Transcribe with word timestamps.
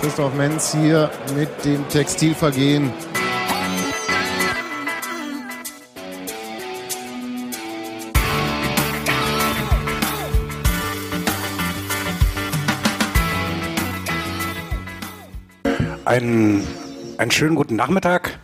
Christoph 0.00 0.34
Menz 0.34 0.72
hier 0.72 1.10
mit 1.34 1.64
dem 1.64 1.88
Textilvergehen. 1.88 2.92
Einen, 16.04 16.66
einen 17.18 17.30
schönen 17.30 17.56
guten 17.56 17.74
Nachmittag, 17.74 18.38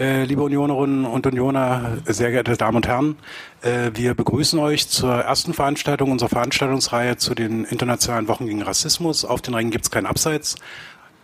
äh, 0.00 0.24
liebe 0.24 0.42
Unionerinnen 0.42 1.04
und 1.04 1.26
Unioner, 1.26 1.98
sehr 2.06 2.30
geehrte 2.30 2.56
Damen 2.56 2.78
und 2.78 2.88
Herren. 2.88 3.16
Äh, 3.64 3.92
wir 3.94 4.14
begrüßen 4.14 4.58
euch 4.58 4.88
zur 4.88 5.14
ersten 5.14 5.54
Veranstaltung 5.54 6.12
unserer 6.12 6.28
Veranstaltungsreihe 6.28 7.16
zu 7.16 7.34
den 7.34 7.64
Internationalen 7.64 8.28
Wochen 8.28 8.46
gegen 8.46 8.62
Rassismus. 8.62 9.24
Auf 9.24 9.40
den 9.40 9.54
Rängen 9.54 9.70
gibt 9.70 9.86
es 9.86 9.90
kein 9.90 10.04
Abseits. 10.04 10.56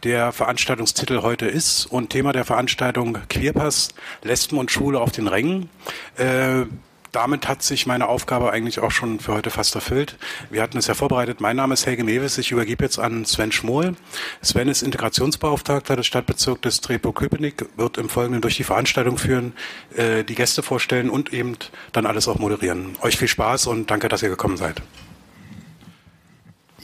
Der 0.04 0.32
Veranstaltungstitel 0.32 1.20
heute 1.20 1.46
ist 1.46 1.84
und 1.84 2.08
Thema 2.08 2.32
der 2.32 2.46
Veranstaltung 2.46 3.18
Queerpass, 3.28 3.90
Lesben 4.22 4.56
und 4.56 4.70
Schule 4.70 4.98
auf 4.98 5.12
den 5.12 5.28
Rängen. 5.28 5.68
Damit 7.12 7.48
hat 7.48 7.62
sich 7.62 7.86
meine 7.86 8.08
Aufgabe 8.08 8.52
eigentlich 8.52 8.78
auch 8.78 8.92
schon 8.92 9.18
für 9.18 9.32
heute 9.32 9.50
fast 9.50 9.74
erfüllt. 9.74 10.16
Wir 10.48 10.62
hatten 10.62 10.78
es 10.78 10.86
ja 10.86 10.94
vorbereitet. 10.94 11.40
Mein 11.40 11.56
Name 11.56 11.74
ist 11.74 11.84
Helge 11.84 12.04
Mewes. 12.04 12.38
Ich 12.38 12.52
übergebe 12.52 12.84
jetzt 12.84 12.98
an 12.98 13.24
Sven 13.24 13.50
Schmohl. 13.50 13.96
Sven 14.42 14.68
ist 14.68 14.82
Integrationsbeauftragter 14.82 15.96
des 15.96 16.06
Stadtbezirks 16.06 16.60
des 16.60 16.80
Treptow-Köpenick, 16.80 17.66
wird 17.76 17.98
im 17.98 18.08
Folgenden 18.08 18.42
durch 18.42 18.56
die 18.56 18.64
Veranstaltung 18.64 19.18
führen, 19.18 19.54
äh, 19.96 20.22
die 20.22 20.36
Gäste 20.36 20.62
vorstellen 20.62 21.10
und 21.10 21.32
eben 21.32 21.56
dann 21.92 22.06
alles 22.06 22.28
auch 22.28 22.38
moderieren. 22.38 22.96
Euch 23.02 23.16
viel 23.16 23.28
Spaß 23.28 23.66
und 23.66 23.90
danke, 23.90 24.08
dass 24.08 24.22
ihr 24.22 24.28
gekommen 24.28 24.56
seid. 24.56 24.80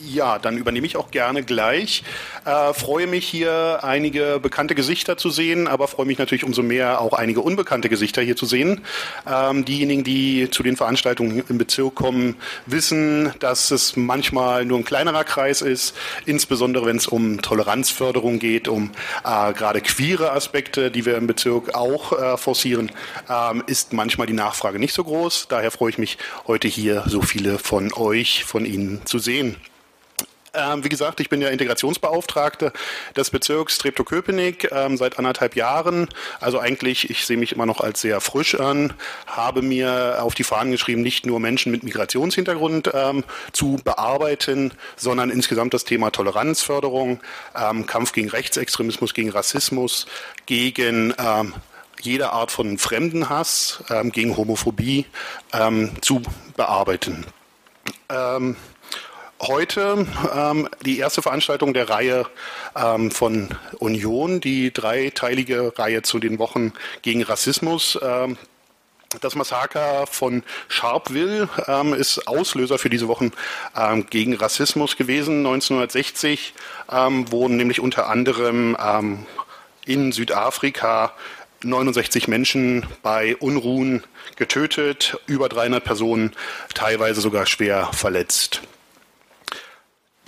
Ja, 0.05 0.38
dann 0.38 0.59
übernehme 0.59 0.86
ich 0.86 0.96
auch 0.96 1.10
gerne 1.10 1.42
gleich. 1.42 2.02
Äh, 2.45 2.75
freue 2.75 3.06
mich 3.06 3.27
hier 3.27 3.80
einige 3.83 4.38
bekannte 4.41 4.75
Gesichter 4.75 5.16
zu 5.16 5.30
sehen, 5.30 5.69
aber 5.69 5.88
freue 5.88 6.05
mich 6.05 6.19
natürlich 6.19 6.44
umso 6.44 6.62
mehr 6.62 7.00
auch 7.00 7.14
einige 7.14 7.41
unbekannte 7.41 7.88
Gesichter 7.88 8.20
hier 8.20 8.36
zu 8.36 8.44
sehen. 8.44 8.83
Ähm, 9.27 9.64
diejenigen, 9.64 10.05
die 10.05 10.50
zu 10.50 10.62
den 10.62 10.77
Veranstaltungen 10.77 11.42
im 11.48 11.56
Bezirk 11.56 11.94
kommen, 11.94 12.36
wissen, 12.66 13.33
dass 13.38 13.70
es 13.70 13.97
manchmal 13.97 14.66
nur 14.66 14.78
ein 14.78 14.84
kleinerer 14.84 15.25
Kreis 15.25 15.62
ist, 15.62 15.97
insbesondere 16.27 16.84
wenn 16.84 16.97
es 16.98 17.06
um 17.06 17.41
Toleranzförderung 17.41 18.38
geht, 18.38 18.69
um 18.69 18.91
äh, 19.25 19.53
gerade 19.55 19.81
queere 19.81 20.33
Aspekte, 20.33 20.91
die 20.91 21.06
wir 21.06 21.16
im 21.16 21.27
Bezirk 21.27 21.75
auch 21.75 22.12
äh, 22.12 22.36
forcieren, 22.36 22.92
ähm, 23.31 23.64
ist 23.66 23.94
manchmal 23.94 24.27
die 24.27 24.34
Nachfrage 24.34 24.78
nicht 24.78 24.92
so 24.92 25.05
groß. 25.05 25.47
Daher 25.48 25.70
freue 25.70 25.91
ich 25.91 25.98
mich, 25.98 26.19
heute 26.47 26.69
hier 26.69 27.05
so 27.06 27.22
viele 27.22 27.58
von 27.58 27.94
euch, 27.94 28.44
von 28.44 28.66
Ihnen 28.66 29.00
zu 29.06 29.19
sehen. 29.19 29.56
Ähm, 30.57 30.83
wie 30.85 30.89
gesagt, 30.89 31.21
ich 31.21 31.29
bin 31.29 31.41
ja 31.41 31.49
Integrationsbeauftragte 31.49 32.73
des 33.15 33.31
Bezirks 33.31 33.79
Treptow-Köpenick 33.79 34.71
ähm, 34.73 34.97
seit 34.97 35.19
anderthalb 35.19 35.55
Jahren. 35.55 36.09
Also 36.41 36.59
eigentlich, 36.59 37.11
ich 37.11 37.27
sehe 37.27 37.37
mich 37.37 37.53
immer 37.53 37.67
noch 37.67 37.81
als 37.81 38.01
sehr 38.01 38.21
frisch 38.21 38.55
an, 38.55 38.95
habe 39.27 39.61
mir 39.61 40.19
auf 40.23 40.34
die 40.34 40.45
Fahnen 40.45 40.73
geschrieben, 40.73 41.03
nicht 41.03 41.27
nur 41.27 41.41
Menschen 41.41 41.71
mit 41.73 41.83
Migrationshintergrund 41.83 42.91
ähm, 42.95 43.25
zu 43.53 43.79
bearbeiten, 43.84 44.73
sondern 44.97 45.31
insgesamt 45.31 45.75
das 45.75 45.84
Thema 45.84 46.11
Toleranzförderung, 46.11 47.21
ähm, 47.55 47.87
Kampf 47.87 48.12
gegen 48.12 48.31
Rechtsextremismus, 48.31 49.12
gegen 49.12 49.31
Rassismus, 49.31 50.07
gegen 50.47 51.12
ähm, 51.19 51.55
jede 52.01 52.31
Art 52.31 52.51
von 52.51 52.79
Fremdenhass, 52.79 53.84
ähm, 53.91 54.12
gegen 54.12 54.37
Homophobie 54.37 55.07
zu 56.01 56.23
bearbeiten. 56.57 57.25
Ähm, 58.09 58.57
heute 59.41 60.06
ähm, 60.34 60.69
die 60.84 60.98
erste 60.98 61.23
Veranstaltung 61.23 61.75
der 61.75 61.89
Reihe 61.89 62.27
ähm, 62.75 63.11
von 63.11 63.48
Union, 63.78 64.41
die 64.41 64.73
dreiteilige 64.73 65.78
Reihe 65.78 66.03
zu 66.03 66.19
den 66.19 66.39
Wochen 66.39 66.72
gegen 67.03 67.22
Rassismus. 67.22 67.99
Ähm, 68.03 68.37
das 69.21 69.34
Massaker 69.34 70.06
von 70.06 70.43
Sharpeville 70.69 71.49
ähm, 71.69 71.94
ist 71.94 72.27
Auslöser 72.27 72.78
für 72.78 72.91
diese 72.91 73.09
Wochen 73.09 73.33
ähm, 73.77 74.06
gegen 74.10 74.34
Rassismus 74.34 74.97
gewesen. 74.97 75.39
1960 75.39 76.55
ähm, 76.91 77.31
wurden 77.31 77.56
nämlich 77.56 77.81
unter 77.81 78.09
anderem 78.09 78.77
ähm, 78.81 79.27
in 79.84 80.12
Südafrika 80.12 81.12
69 81.62 82.28
Menschen 82.28 82.87
bei 83.03 83.37
Unruhen 83.37 84.03
getötet, 84.37 85.19
über 85.27 85.49
300 85.49 85.83
Personen 85.83 86.33
teilweise 86.75 87.21
sogar 87.21 87.47
schwer 87.47 87.91
verletzt 87.93 88.62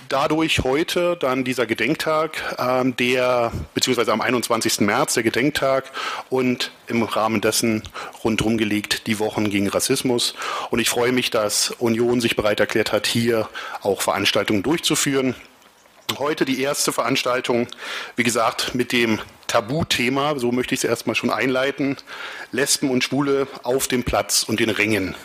dadurch 0.09 0.59
heute 0.59 1.15
dann 1.17 1.43
dieser 1.43 1.65
Gedenktag, 1.65 2.55
ähm, 2.57 2.95
der, 2.97 3.51
beziehungsweise 3.73 4.11
am 4.11 4.21
21. 4.21 4.81
März 4.81 5.13
der 5.13 5.23
Gedenktag 5.23 5.91
und 6.29 6.71
im 6.87 7.03
Rahmen 7.03 7.39
dessen 7.41 7.83
rundherum 8.23 8.57
gelegt 8.57 9.07
die 9.07 9.19
Wochen 9.19 9.49
gegen 9.49 9.69
Rassismus. 9.69 10.35
Und 10.71 10.79
ich 10.79 10.89
freue 10.89 11.11
mich, 11.11 11.29
dass 11.29 11.71
Union 11.71 12.19
sich 12.19 12.35
bereit 12.35 12.59
erklärt 12.59 12.91
hat, 12.91 13.07
hier 13.07 13.47
auch 13.81 14.01
Veranstaltungen 14.01 14.63
durchzuführen. 14.63 15.35
Heute 16.17 16.43
die 16.43 16.61
erste 16.61 16.91
Veranstaltung, 16.91 17.67
wie 18.15 18.23
gesagt, 18.23 18.73
mit 18.73 18.91
dem 18.91 19.19
Tabuthema, 19.47 20.37
so 20.37 20.51
möchte 20.51 20.73
ich 20.73 20.79
es 20.79 20.83
erstmal 20.83 21.15
schon 21.15 21.29
einleiten, 21.29 21.97
Lesben 22.51 22.89
und 22.89 23.03
Schwule 23.03 23.47
auf 23.63 23.87
dem 23.87 24.03
Platz 24.03 24.43
und 24.43 24.59
den 24.59 24.69
Ringen. 24.69 25.15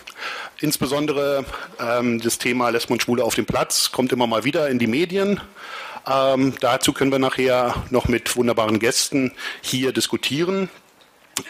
Insbesondere 0.60 1.44
ähm, 1.80 2.20
das 2.20 2.38
Thema 2.38 2.68
Lesben 2.68 2.92
und 2.92 3.02
Schwule 3.02 3.24
auf 3.24 3.34
dem 3.34 3.46
Platz 3.46 3.92
kommt 3.92 4.12
immer 4.12 4.26
mal 4.26 4.44
wieder 4.44 4.68
in 4.68 4.78
die 4.78 4.86
Medien. 4.86 5.40
Ähm, 6.06 6.54
dazu 6.60 6.92
können 6.92 7.10
wir 7.10 7.18
nachher 7.18 7.74
noch 7.90 8.06
mit 8.08 8.36
wunderbaren 8.36 8.78
Gästen 8.78 9.32
hier 9.62 9.92
diskutieren. 9.92 10.68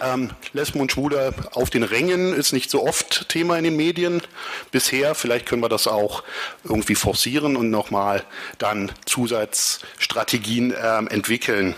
Ähm, 0.00 0.30
Lesben 0.52 0.80
und 0.80 0.92
Schwule 0.92 1.34
auf 1.52 1.70
den 1.70 1.82
Rängen 1.82 2.32
ist 2.32 2.52
nicht 2.52 2.70
so 2.70 2.86
oft 2.86 3.28
Thema 3.28 3.58
in 3.58 3.64
den 3.64 3.76
Medien 3.76 4.22
bisher. 4.70 5.14
Vielleicht 5.14 5.46
können 5.46 5.62
wir 5.62 5.68
das 5.68 5.86
auch 5.86 6.24
irgendwie 6.64 6.94
forcieren 6.94 7.56
und 7.56 7.70
nochmal 7.70 8.24
dann 8.58 8.92
Zusatzstrategien 9.04 10.74
ähm, 10.82 11.08
entwickeln 11.08 11.74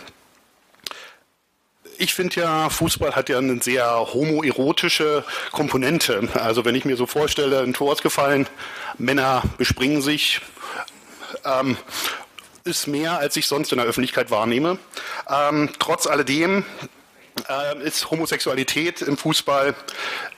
ich 1.98 2.14
finde 2.14 2.40
ja, 2.40 2.68
Fußball 2.68 3.14
hat 3.14 3.28
ja 3.28 3.38
eine 3.38 3.62
sehr 3.62 4.12
homoerotische 4.12 5.24
Komponente. 5.52 6.28
Also 6.34 6.64
wenn 6.64 6.74
ich 6.74 6.84
mir 6.84 6.96
so 6.96 7.06
vorstelle, 7.06 7.60
ein 7.60 7.72
Tor 7.72 7.92
ist 7.92 8.02
gefallen, 8.02 8.46
Männer 8.98 9.42
bespringen 9.58 10.02
sich, 10.02 10.40
ähm, 11.44 11.76
ist 12.64 12.86
mehr, 12.86 13.18
als 13.18 13.36
ich 13.36 13.46
sonst 13.46 13.72
in 13.72 13.78
der 13.78 13.86
Öffentlichkeit 13.86 14.30
wahrnehme. 14.30 14.78
Ähm, 15.28 15.70
trotz 15.78 16.06
alledem 16.06 16.64
äh, 17.48 17.82
ist 17.86 18.10
Homosexualität 18.10 19.02
im 19.02 19.16
Fußball 19.16 19.74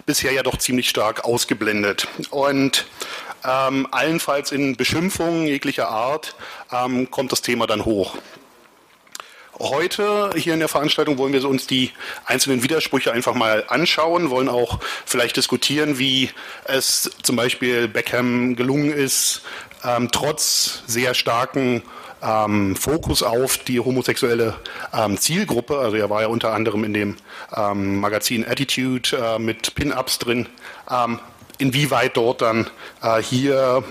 bisher 0.07 0.33
ja 0.33 0.43
doch 0.43 0.57
ziemlich 0.57 0.89
stark 0.89 1.25
ausgeblendet. 1.25 2.09
Und 2.31 2.87
ähm, 3.45 3.87
allenfalls 3.91 4.53
in 4.53 4.77
Beschimpfungen 4.77 5.47
jeglicher 5.47 5.89
Art 5.89 6.35
ähm, 6.73 7.11
kommt 7.11 7.33
das 7.33 7.43
Thema 7.43 7.67
dann 7.67 7.85
hoch. 7.85 8.17
Heute 9.61 10.31
hier 10.37 10.55
in 10.55 10.61
der 10.61 10.69
Veranstaltung 10.69 11.19
wollen 11.19 11.33
wir 11.33 11.45
uns 11.49 11.67
die 11.67 11.91
einzelnen 12.25 12.63
Widersprüche 12.63 13.11
einfach 13.13 13.35
mal 13.35 13.65
anschauen, 13.67 14.31
wollen 14.31 14.49
auch 14.49 14.79
vielleicht 15.05 15.37
diskutieren, 15.37 15.99
wie 15.99 16.31
es 16.65 17.11
zum 17.25 17.35
Beispiel 17.35 17.89
Beckham 17.89 18.55
gelungen 18.55 18.93
ist, 18.93 19.43
ähm, 19.85 20.11
trotz 20.13 20.85
sehr 20.87 21.15
starken 21.15 21.83
ähm, 22.23 22.77
Fokus 22.77 23.23
auf 23.23 23.59
die 23.59 23.81
homosexuelle 23.81 24.55
ähm, 24.93 25.19
Zielgruppe, 25.19 25.79
also 25.79 25.97
er 25.97 26.11
war 26.11 26.23
ja 26.23 26.29
unter 26.29 26.53
anderem 26.53 26.85
in 26.85 26.93
dem 26.93 27.17
ähm, 27.57 28.01
Magazin 28.01 28.47
Attitude 28.47 29.11
äh, 29.17 29.39
mit 29.39 29.75
Pin-Ups 29.75 30.19
drin, 30.19 30.47
ähm, 30.91 31.19
inwieweit 31.59 32.17
dort 32.17 32.43
dann 32.43 32.69
äh, 33.03 33.23
hier 33.23 33.83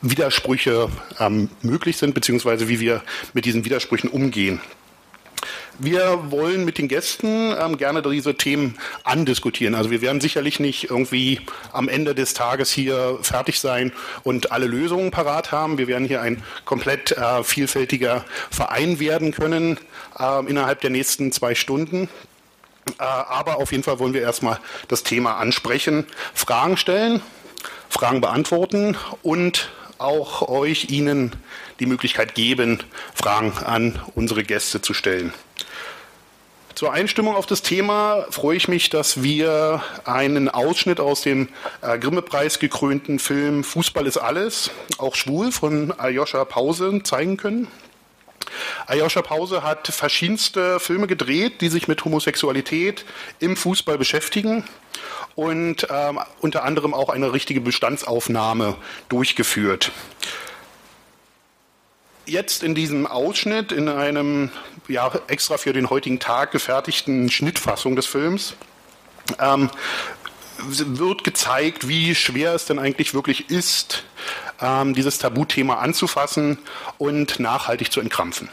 Widersprüche 0.00 0.88
ähm, 1.20 1.48
möglich 1.62 1.96
sind, 1.96 2.14
beziehungsweise 2.14 2.68
wie 2.68 2.80
wir 2.80 3.02
mit 3.34 3.44
diesen 3.44 3.64
Widersprüchen 3.64 4.10
umgehen. 4.10 4.60
Wir 5.78 6.30
wollen 6.30 6.64
mit 6.64 6.78
den 6.78 6.88
Gästen 6.88 7.54
ähm, 7.58 7.78
gerne 7.78 8.02
diese 8.02 8.34
Themen 8.36 8.78
andiskutieren. 9.04 9.74
Also 9.74 9.90
wir 9.90 10.02
werden 10.02 10.20
sicherlich 10.20 10.60
nicht 10.60 10.90
irgendwie 10.90 11.40
am 11.72 11.88
Ende 11.88 12.14
des 12.14 12.34
Tages 12.34 12.70
hier 12.70 13.18
fertig 13.22 13.58
sein 13.58 13.92
und 14.22 14.52
alle 14.52 14.66
Lösungen 14.66 15.10
parat 15.10 15.50
haben. 15.50 15.78
Wir 15.78 15.86
werden 15.86 16.06
hier 16.06 16.20
ein 16.20 16.42
komplett 16.64 17.12
äh, 17.12 17.42
vielfältiger 17.42 18.24
Verein 18.50 19.00
werden 19.00 19.32
können 19.32 19.78
äh, 20.18 20.46
innerhalb 20.46 20.82
der 20.82 20.90
nächsten 20.90 21.32
zwei 21.32 21.54
Stunden. 21.54 22.08
Äh, 22.98 23.04
aber 23.04 23.56
auf 23.56 23.72
jeden 23.72 23.82
Fall 23.82 23.98
wollen 23.98 24.14
wir 24.14 24.22
erstmal 24.22 24.58
das 24.88 25.02
Thema 25.04 25.38
ansprechen, 25.38 26.06
Fragen 26.34 26.76
stellen, 26.76 27.22
Fragen 27.88 28.20
beantworten 28.20 28.96
und 29.22 29.70
auch 29.98 30.48
euch, 30.48 30.90
Ihnen 30.90 31.32
die 31.82 31.86
Möglichkeit 31.86 32.34
geben, 32.36 32.78
Fragen 33.12 33.52
an 33.58 34.00
unsere 34.14 34.44
Gäste 34.44 34.80
zu 34.80 34.94
stellen. 34.94 35.34
Zur 36.76 36.92
Einstimmung 36.92 37.34
auf 37.34 37.46
das 37.46 37.62
Thema 37.62 38.24
freue 38.30 38.56
ich 38.56 38.68
mich, 38.68 38.88
dass 38.88 39.22
wir 39.22 39.82
einen 40.04 40.48
Ausschnitt 40.48 41.00
aus 41.00 41.22
dem 41.22 41.48
äh, 41.82 41.98
Grimme-Preis 41.98 42.60
gekrönten 42.60 43.18
Film 43.18 43.62
Fußball 43.62 44.06
ist 44.06 44.16
alles, 44.16 44.70
auch 44.98 45.14
schwul, 45.14 45.52
von 45.52 45.92
Aljoscha 45.92 46.44
Pause 46.44 47.00
zeigen 47.02 47.36
können. 47.36 47.68
Aljoscha 48.86 49.22
Pause 49.22 49.62
hat 49.62 49.88
verschiedenste 49.88 50.80
Filme 50.80 51.06
gedreht, 51.06 51.60
die 51.60 51.68
sich 51.68 51.88
mit 51.88 52.04
Homosexualität 52.04 53.04
im 53.38 53.56
Fußball 53.56 53.98
beschäftigen 53.98 54.64
und 55.34 55.86
ähm, 55.90 56.20
unter 56.40 56.64
anderem 56.64 56.94
auch 56.94 57.08
eine 57.08 57.32
richtige 57.32 57.60
Bestandsaufnahme 57.60 58.76
durchgeführt 59.08 59.92
jetzt 62.26 62.62
in 62.62 62.74
diesem 62.74 63.06
Ausschnitt, 63.06 63.72
in 63.72 63.88
einem 63.88 64.50
ja, 64.88 65.10
extra 65.28 65.56
für 65.56 65.72
den 65.72 65.90
heutigen 65.90 66.18
Tag 66.18 66.52
gefertigten 66.52 67.30
Schnittfassung 67.30 67.96
des 67.96 68.06
Films, 68.06 68.54
ähm, 69.38 69.70
wird 70.58 71.24
gezeigt, 71.24 71.88
wie 71.88 72.14
schwer 72.14 72.54
es 72.54 72.66
denn 72.66 72.78
eigentlich 72.78 73.14
wirklich 73.14 73.50
ist, 73.50 74.04
ähm, 74.60 74.94
dieses 74.94 75.18
Tabuthema 75.18 75.76
anzufassen 75.76 76.58
und 76.98 77.40
nachhaltig 77.40 77.90
zu 77.90 78.00
entkrampfen. 78.00 78.48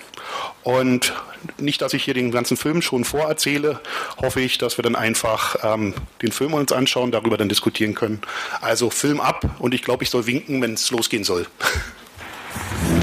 Und 0.63 1.13
nicht, 1.57 1.81
dass 1.81 1.93
ich 1.93 2.03
hier 2.03 2.13
den 2.13 2.31
ganzen 2.31 2.57
Film 2.57 2.81
schon 2.81 3.05
vorerzähle, 3.05 3.79
hoffe 4.21 4.41
ich, 4.41 4.57
dass 4.57 4.77
wir 4.77 4.83
dann 4.83 4.95
einfach 4.95 5.57
ähm, 5.63 5.93
den 6.21 6.31
Film 6.31 6.53
uns 6.53 6.71
anschauen, 6.71 7.11
darüber 7.11 7.37
dann 7.37 7.49
diskutieren 7.49 7.95
können. 7.95 8.21
Also 8.61 8.89
Film 8.89 9.21
ab 9.21 9.45
und 9.59 9.73
ich 9.73 9.83
glaube, 9.83 10.03
ich 10.03 10.09
soll 10.09 10.25
winken, 10.25 10.61
wenn 10.61 10.73
es 10.73 10.89
losgehen 10.91 11.23
soll. 11.23 11.47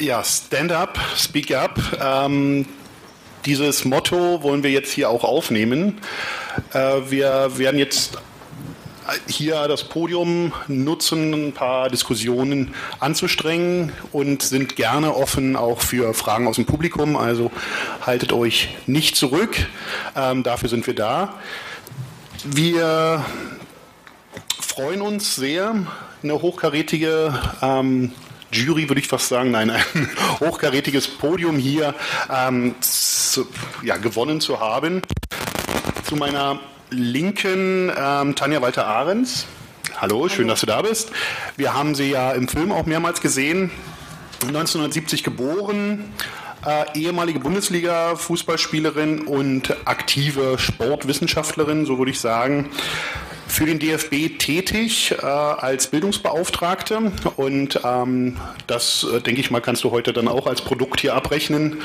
Ja, 0.00 0.22
Stand 0.22 0.70
up, 0.70 0.96
speak 1.16 1.52
up. 1.52 1.80
Ähm, 2.00 2.66
dieses 3.46 3.84
Motto 3.84 4.44
wollen 4.44 4.62
wir 4.62 4.70
jetzt 4.70 4.92
hier 4.92 5.10
auch 5.10 5.24
aufnehmen. 5.24 6.00
Äh, 6.72 7.00
wir 7.08 7.58
werden 7.58 7.80
jetzt 7.80 8.16
hier 9.26 9.66
das 9.66 9.82
Podium 9.82 10.52
nutzen, 10.68 11.48
ein 11.48 11.52
paar 11.52 11.88
Diskussionen 11.88 12.74
anzustrengen 13.00 13.92
und 14.12 14.42
sind 14.42 14.76
gerne 14.76 15.16
offen 15.16 15.56
auch 15.56 15.80
für 15.80 16.14
Fragen 16.14 16.46
aus 16.46 16.56
dem 16.56 16.66
Publikum. 16.66 17.16
Also 17.16 17.50
haltet 18.06 18.32
euch 18.32 18.68
nicht 18.86 19.16
zurück. 19.16 19.66
Ähm, 20.14 20.44
dafür 20.44 20.68
sind 20.68 20.86
wir 20.86 20.94
da. 20.94 21.34
Wir 22.44 23.24
freuen 24.60 25.02
uns 25.02 25.34
sehr, 25.34 25.74
eine 26.22 26.40
hochkarätige 26.40 27.36
ähm, 27.62 28.12
Jury, 28.50 28.88
würde 28.88 29.00
ich 29.00 29.08
fast 29.08 29.28
sagen, 29.28 29.50
nein, 29.50 29.70
ein 29.70 29.82
hochkarätiges 30.40 31.06
Podium 31.08 31.58
hier 31.58 31.94
ähm, 32.34 32.74
zu, 32.80 33.46
ja, 33.82 33.96
gewonnen 33.96 34.40
zu 34.40 34.60
haben. 34.60 35.02
Zu 36.04 36.16
meiner 36.16 36.58
Linken 36.90 37.92
ähm, 37.94 38.34
Tanja 38.34 38.62
Walter-Ahrens. 38.62 39.46
Hallo, 39.96 40.20
Hallo, 40.20 40.28
schön, 40.28 40.48
dass 40.48 40.60
du 40.60 40.66
da 40.66 40.80
bist. 40.80 41.10
Wir 41.56 41.74
haben 41.74 41.94
sie 41.94 42.10
ja 42.10 42.32
im 42.32 42.48
Film 42.48 42.72
auch 42.72 42.86
mehrmals 42.86 43.20
gesehen. 43.20 43.70
1970 44.42 45.24
geboren, 45.24 46.04
äh, 46.64 46.98
ehemalige 46.98 47.40
Bundesliga-Fußballspielerin 47.40 49.26
und 49.26 49.76
aktive 49.84 50.58
Sportwissenschaftlerin, 50.58 51.84
so 51.84 51.98
würde 51.98 52.12
ich 52.12 52.20
sagen 52.20 52.70
für 53.48 53.66
den 53.66 53.78
DFB 53.78 54.38
tätig 54.38 55.14
äh, 55.18 55.24
als 55.24 55.88
Bildungsbeauftragte 55.88 57.12
und 57.36 57.80
ähm, 57.84 58.36
das, 58.66 59.06
äh, 59.12 59.20
denke 59.20 59.40
ich 59.40 59.50
mal, 59.50 59.60
kannst 59.60 59.82
du 59.84 59.90
heute 59.90 60.12
dann 60.12 60.28
auch 60.28 60.46
als 60.46 60.60
Produkt 60.60 61.00
hier 61.00 61.14
abrechnen. 61.14 61.78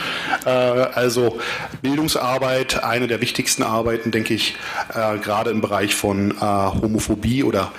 Äh, 0.45 0.49
also 0.49 1.39
Bildungsarbeit, 1.81 2.83
eine 2.83 3.07
der 3.07 3.21
wichtigsten 3.21 3.63
Arbeiten, 3.63 4.11
denke 4.11 4.33
ich, 4.33 4.55
äh, 4.93 5.17
gerade 5.17 5.49
im 5.49 5.61
Bereich 5.61 5.95
von 5.95 6.31
äh, 6.31 6.41
Homophobie 6.41 7.43
oder 7.43 7.71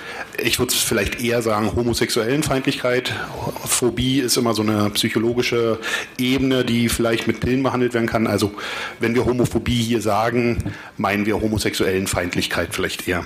ich 0.43 0.59
würde 0.59 0.73
es 0.73 0.79
vielleicht 0.79 1.21
eher 1.21 1.41
sagen 1.41 1.75
homosexuellen 1.75 2.43
Feindlichkeit. 2.43 3.13
Phobie 3.65 4.19
ist 4.19 4.35
immer 4.37 4.53
so 4.53 4.63
eine 4.63 4.89
psychologische 4.89 5.79
Ebene, 6.17 6.65
die 6.65 6.89
vielleicht 6.89 7.27
mit 7.27 7.39
Pillen 7.39 7.63
behandelt 7.63 7.93
werden 7.93 8.07
kann. 8.07 8.27
Also 8.27 8.51
wenn 8.99 9.15
wir 9.15 9.25
Homophobie 9.25 9.81
hier 9.81 10.01
sagen, 10.01 10.73
meinen 10.97 11.25
wir 11.25 11.39
homosexuellen 11.39 12.07
Feindlichkeit 12.07 12.69
vielleicht 12.71 13.07
eher. 13.07 13.23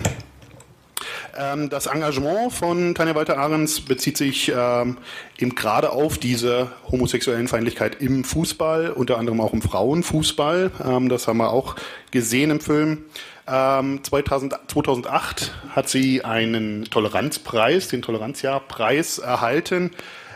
Ähm, 1.38 1.70
das 1.70 1.88
Engagement 1.88 2.54
von 2.54 2.96
Tanja 2.96 3.16
Walter-Ahrens 3.16 3.82
bezieht 3.82 4.18
sich 4.18 4.52
ähm, 4.56 4.98
eben 5.38 5.56
gerade 5.56 5.92
auf 5.92 6.18
diese 6.18 6.72
homosexuellen 6.92 7.48
Feindlichkeit 7.48 8.02
im 8.02 8.24
Fußball, 8.24 8.92
unter 8.92 9.18
anderem 9.18 9.42
auch 9.42 9.54
im 9.54 9.62
Frauenfußball. 9.62 10.72
Ähm, 10.86 11.10
das 11.10 11.28
haben 11.28 11.38
wir 11.38 11.52
auch 11.52 11.76
gesehen 12.12 12.52
im 12.52 12.60
Film. 12.60 13.06
2000, 13.50 14.60
2008 14.68 15.52
hat 15.72 15.90
sie 15.90 16.24
einen 16.24 16.84
Toleranzpreis, 16.86 17.88
den 17.88 18.04
Toleranzjahrpreis 18.04 19.18
erhalten, 19.18 19.90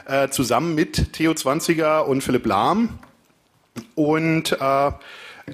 äh, 0.07 0.29
zusammen 0.29 0.73
mit 0.73 1.13
Theo 1.13 1.35
Zwanziger 1.35 2.07
und 2.07 2.21
Philipp 2.21 2.47
Lahm 2.47 2.97
und 3.93 4.53
äh, 4.59 4.91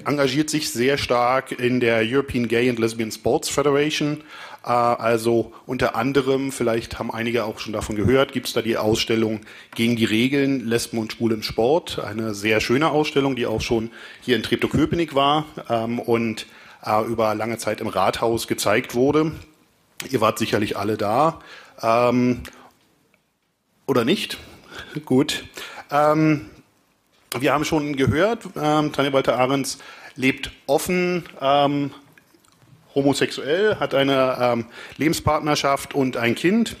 engagiert 0.04 0.50
sich 0.50 0.70
sehr 0.70 0.98
stark 0.98 1.52
in 1.52 1.80
der 1.80 2.02
European 2.04 2.48
Gay 2.48 2.68
and 2.68 2.78
Lesbian 2.78 3.10
Sports 3.10 3.48
Federation 3.48 4.22
also 4.62 5.52
unter 5.66 5.94
anderem, 5.94 6.52
vielleicht 6.52 6.98
haben 6.98 7.10
einige 7.10 7.44
auch 7.44 7.58
schon 7.58 7.72
davon 7.72 7.96
gehört, 7.96 8.32
gibt 8.32 8.46
es 8.46 8.52
da 8.52 8.60
die 8.60 8.76
Ausstellung 8.76 9.40
gegen 9.74 9.96
die 9.96 10.04
Regeln 10.04 10.66
Lesben 10.66 10.98
und 10.98 11.12
Schwule 11.12 11.34
im 11.34 11.42
Sport. 11.42 11.98
Eine 11.98 12.34
sehr 12.34 12.60
schöne 12.60 12.90
Ausstellung, 12.90 13.36
die 13.36 13.46
auch 13.46 13.62
schon 13.62 13.90
hier 14.20 14.36
in 14.36 14.42
Treptow-Köpenick 14.42 15.14
war 15.14 15.46
ähm, 15.70 15.98
und 15.98 16.46
äh, 16.84 17.02
über 17.06 17.34
lange 17.34 17.58
Zeit 17.58 17.80
im 17.80 17.86
Rathaus 17.86 18.46
gezeigt 18.46 18.94
wurde. 18.94 19.32
Ihr 20.10 20.20
wart 20.20 20.38
sicherlich 20.38 20.76
alle 20.76 20.96
da. 20.96 21.40
Ähm, 21.82 22.42
oder 23.86 24.04
nicht? 24.04 24.38
Gut. 25.04 25.44
Ähm, 25.90 26.50
wir 27.38 27.52
haben 27.52 27.64
schon 27.64 27.96
gehört, 27.96 28.44
ähm, 28.56 28.92
Tanja 28.92 29.12
Walter-Ahrens 29.12 29.78
lebt 30.16 30.50
offen, 30.66 31.24
ähm, 31.40 31.92
homosexuell, 32.94 33.76
hat 33.76 33.94
eine 33.94 34.36
ähm, 34.40 34.66
Lebenspartnerschaft 34.96 35.94
und 35.94 36.16
ein 36.16 36.34
Kind 36.34 36.76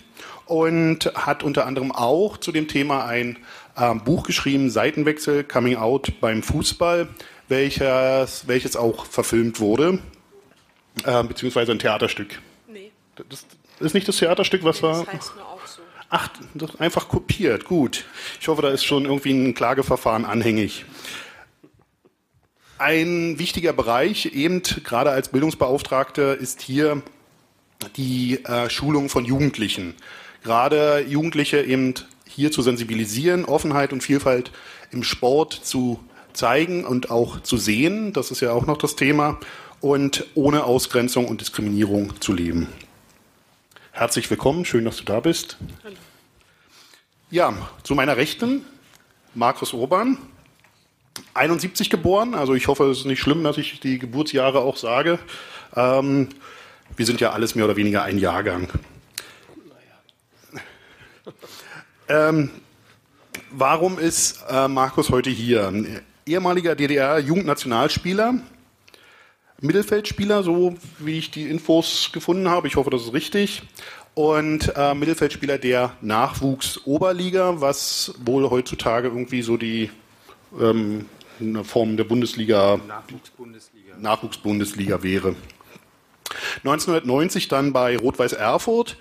und 0.46 1.12
hat 1.14 1.42
unter 1.42 1.66
anderem 1.66 1.92
auch 1.92 2.36
zu 2.36 2.50
dem 2.52 2.66
Thema 2.66 3.06
ein 3.06 3.38
ähm, 3.78 4.02
Buch 4.02 4.24
geschrieben, 4.24 4.70
Seitenwechsel, 4.70 5.44
Coming 5.44 5.76
Out 5.76 6.12
beim 6.20 6.42
Fußball, 6.42 7.08
welches, 7.48 8.48
welches 8.48 8.76
auch 8.76 9.06
verfilmt 9.06 9.60
wurde, 9.60 9.98
äh, 11.04 11.22
beziehungsweise 11.22 11.72
ein 11.72 11.78
Theaterstück. 11.78 12.40
Nee. 12.68 12.90
Das 13.28 13.46
ist 13.78 13.94
nicht 13.94 14.08
das 14.08 14.16
Theaterstück, 14.16 14.64
was 14.64 14.82
nee, 14.82 14.88
war. 14.88 15.04
Das 15.04 15.14
heißt 15.14 15.36
nur 15.36 15.46
auch 15.46 15.66
so. 15.66 15.82
Ach, 16.08 16.28
einfach 16.80 17.08
kopiert, 17.08 17.64
gut. 17.64 18.04
Ich 18.40 18.48
hoffe, 18.48 18.62
da 18.62 18.70
ist 18.70 18.84
schon 18.84 19.04
irgendwie 19.04 19.30
ein 19.30 19.54
Klageverfahren 19.54 20.24
anhängig. 20.24 20.84
Ein 22.80 23.38
wichtiger 23.38 23.74
Bereich, 23.74 24.32
eben 24.32 24.62
gerade 24.62 25.10
als 25.10 25.28
Bildungsbeauftragte, 25.28 26.22
ist 26.22 26.62
hier 26.62 27.02
die 27.98 28.42
äh, 28.46 28.70
Schulung 28.70 29.10
von 29.10 29.26
Jugendlichen. 29.26 29.92
Gerade 30.42 31.04
Jugendliche 31.06 31.60
eben 31.60 31.92
hier 32.26 32.50
zu 32.50 32.62
sensibilisieren, 32.62 33.44
Offenheit 33.44 33.92
und 33.92 34.02
Vielfalt 34.02 34.50
im 34.92 35.02
Sport 35.02 35.52
zu 35.62 36.02
zeigen 36.32 36.86
und 36.86 37.10
auch 37.10 37.40
zu 37.42 37.58
sehen, 37.58 38.14
das 38.14 38.30
ist 38.30 38.40
ja 38.40 38.52
auch 38.52 38.64
noch 38.64 38.78
das 38.78 38.96
Thema, 38.96 39.38
und 39.82 40.24
ohne 40.34 40.64
Ausgrenzung 40.64 41.28
und 41.28 41.42
Diskriminierung 41.42 42.18
zu 42.22 42.32
leben. 42.32 42.66
Herzlich 43.92 44.30
willkommen, 44.30 44.64
schön, 44.64 44.86
dass 44.86 44.96
du 44.96 45.04
da 45.04 45.20
bist. 45.20 45.58
Hallo. 45.84 45.96
Ja, 47.30 47.52
zu 47.82 47.94
meiner 47.94 48.16
Rechten, 48.16 48.64
Markus 49.34 49.74
Urban, 49.74 50.16
71 51.34 51.90
geboren, 51.90 52.34
also 52.34 52.54
ich 52.54 52.68
hoffe, 52.68 52.84
es 52.90 53.00
ist 53.00 53.06
nicht 53.06 53.20
schlimm, 53.20 53.44
dass 53.44 53.58
ich 53.58 53.80
die 53.80 53.98
Geburtsjahre 53.98 54.60
auch 54.60 54.76
sage. 54.76 55.18
Ähm, 55.76 56.28
wir 56.96 57.06
sind 57.06 57.20
ja 57.20 57.30
alles 57.30 57.54
mehr 57.54 57.64
oder 57.64 57.76
weniger 57.76 58.02
ein 58.02 58.18
Jahrgang. 58.18 58.68
Ähm, 62.08 62.50
warum 63.52 63.98
ist 63.98 64.44
äh, 64.50 64.66
Markus 64.66 65.10
heute 65.10 65.30
hier? 65.30 65.72
Ehemaliger 66.26 66.74
DDR-Jugendnationalspieler, 66.74 68.34
Mittelfeldspieler, 69.60 70.42
so 70.42 70.74
wie 70.98 71.18
ich 71.18 71.30
die 71.30 71.48
Infos 71.48 72.10
gefunden 72.12 72.48
habe. 72.48 72.66
Ich 72.66 72.76
hoffe, 72.76 72.90
das 72.90 73.02
ist 73.02 73.12
richtig. 73.12 73.62
Und 74.14 74.72
äh, 74.76 74.94
Mittelfeldspieler 74.94 75.58
der 75.58 75.92
Nachwuchs-Oberliga, 76.00 77.60
was 77.60 78.12
wohl 78.24 78.50
heutzutage 78.50 79.08
irgendwie 79.08 79.42
so 79.42 79.56
die 79.56 79.90
ähm, 80.58 81.06
eine 81.40 81.64
Form 81.64 81.96
der 81.96 82.04
Bundesliga, 82.04 82.78
Nachwuchsbundesliga. 82.86 83.96
Nachwuchsbundesliga 83.98 85.02
wäre. 85.02 85.34
1990 86.64 87.48
dann 87.48 87.72
bei 87.72 87.96
Rot-Weiß 87.96 88.32
Erfurt 88.34 88.96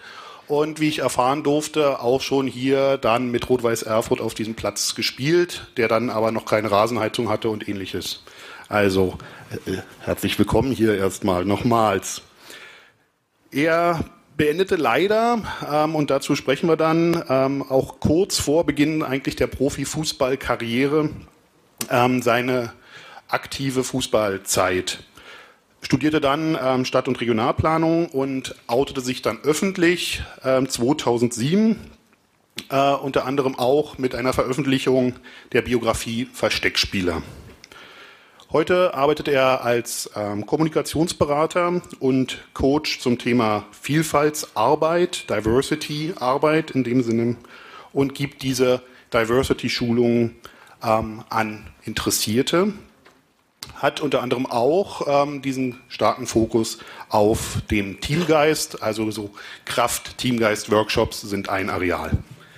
und 0.48 0.80
wie 0.80 0.88
ich 0.88 1.00
erfahren 1.00 1.44
durfte, 1.44 2.00
auch 2.02 2.22
schon 2.22 2.48
hier 2.48 2.98
dann 2.98 3.30
mit 3.30 3.50
Rot-Weiß 3.50 3.84
Erfurt 3.84 4.20
auf 4.20 4.34
diesem 4.34 4.56
Platz 4.56 4.96
gespielt, 4.96 5.68
der 5.78 5.88
dann 5.88 6.10
aber 6.10 6.32
noch 6.32 6.46
keine 6.46 6.72
Rasenheizung 6.72 7.30
hatte 7.30 7.50
und 7.50 7.68
ähnliches. 7.68 8.24
Also 8.68 9.18
äh, 9.66 9.78
herzlich 10.00 10.38
willkommen 10.40 10.72
hier 10.72 10.98
erstmal 10.98 11.46
nochmals. 11.46 12.22
Er 13.52 14.06
beendete 14.38 14.76
leider, 14.76 15.42
ähm, 15.72 15.96
und 15.96 16.10
dazu 16.10 16.36
sprechen 16.36 16.70
wir 16.70 16.78
dann, 16.78 17.24
ähm, 17.30 17.64
auch 17.64 18.00
kurz 18.00 18.40
vor 18.40 18.66
Beginn 18.66 19.04
eigentlich 19.04 19.36
der 19.36 19.48
Profifußballkarriere 19.48 21.10
ähm, 21.90 22.22
seine 22.22 22.74
aktive 23.28 23.84
Fußballzeit 23.84 25.00
studierte 25.82 26.20
dann 26.20 26.58
ähm, 26.62 26.86
Stadt- 26.86 27.08
und 27.08 27.22
Regionalplanung 27.22 28.08
und 28.08 28.56
outete 28.68 29.02
sich 29.02 29.22
dann 29.22 29.40
öffentlich 29.44 30.22
ähm, 30.44 30.68
2007, 30.68 31.80
äh, 32.70 32.92
unter 32.94 33.26
anderem 33.26 33.58
auch 33.58 33.98
mit 33.98 34.16
einer 34.16 34.34
Veröffentlichung 34.34 35.16
der 35.54 35.62
Biografie 35.62 36.28
Versteckspieler. 36.34 37.22
Heute 38.52 38.96
arbeitet 38.96 39.28
er 39.28 39.64
als 39.64 40.10
ähm, 40.16 40.46
Kommunikationsberater 40.46 41.82
und 42.00 42.40
Coach 42.54 43.00
zum 43.00 43.20
Thema 43.20 43.66
Vielfaltsarbeit, 43.80 45.30
Diversity-Arbeit 45.30 46.72
in 46.72 46.84
dem 46.84 47.04
Sinne 47.04 47.36
und 47.94 48.16
gibt 48.16 48.42
diese 48.42 48.82
Diversity-Schulungen 49.14 50.36
ähm, 50.84 51.24
an 51.30 51.68
Interessierte 51.84 52.74
hat 53.76 54.02
unter 54.02 54.22
anderem 54.22 54.46
auch 54.46 55.26
ähm, 55.26 55.42
diesen 55.42 55.80
starken 55.88 56.28
Fokus 56.28 56.80
auf 57.08 57.62
dem 57.72 58.02
Teamgeist, 58.02 58.82
also 58.82 59.10
so 59.12 59.32
Kraft-Teamgeist-Workshops 59.66 61.22
sind 61.22 61.50
ein 61.50 61.70
Areal. 61.70 62.12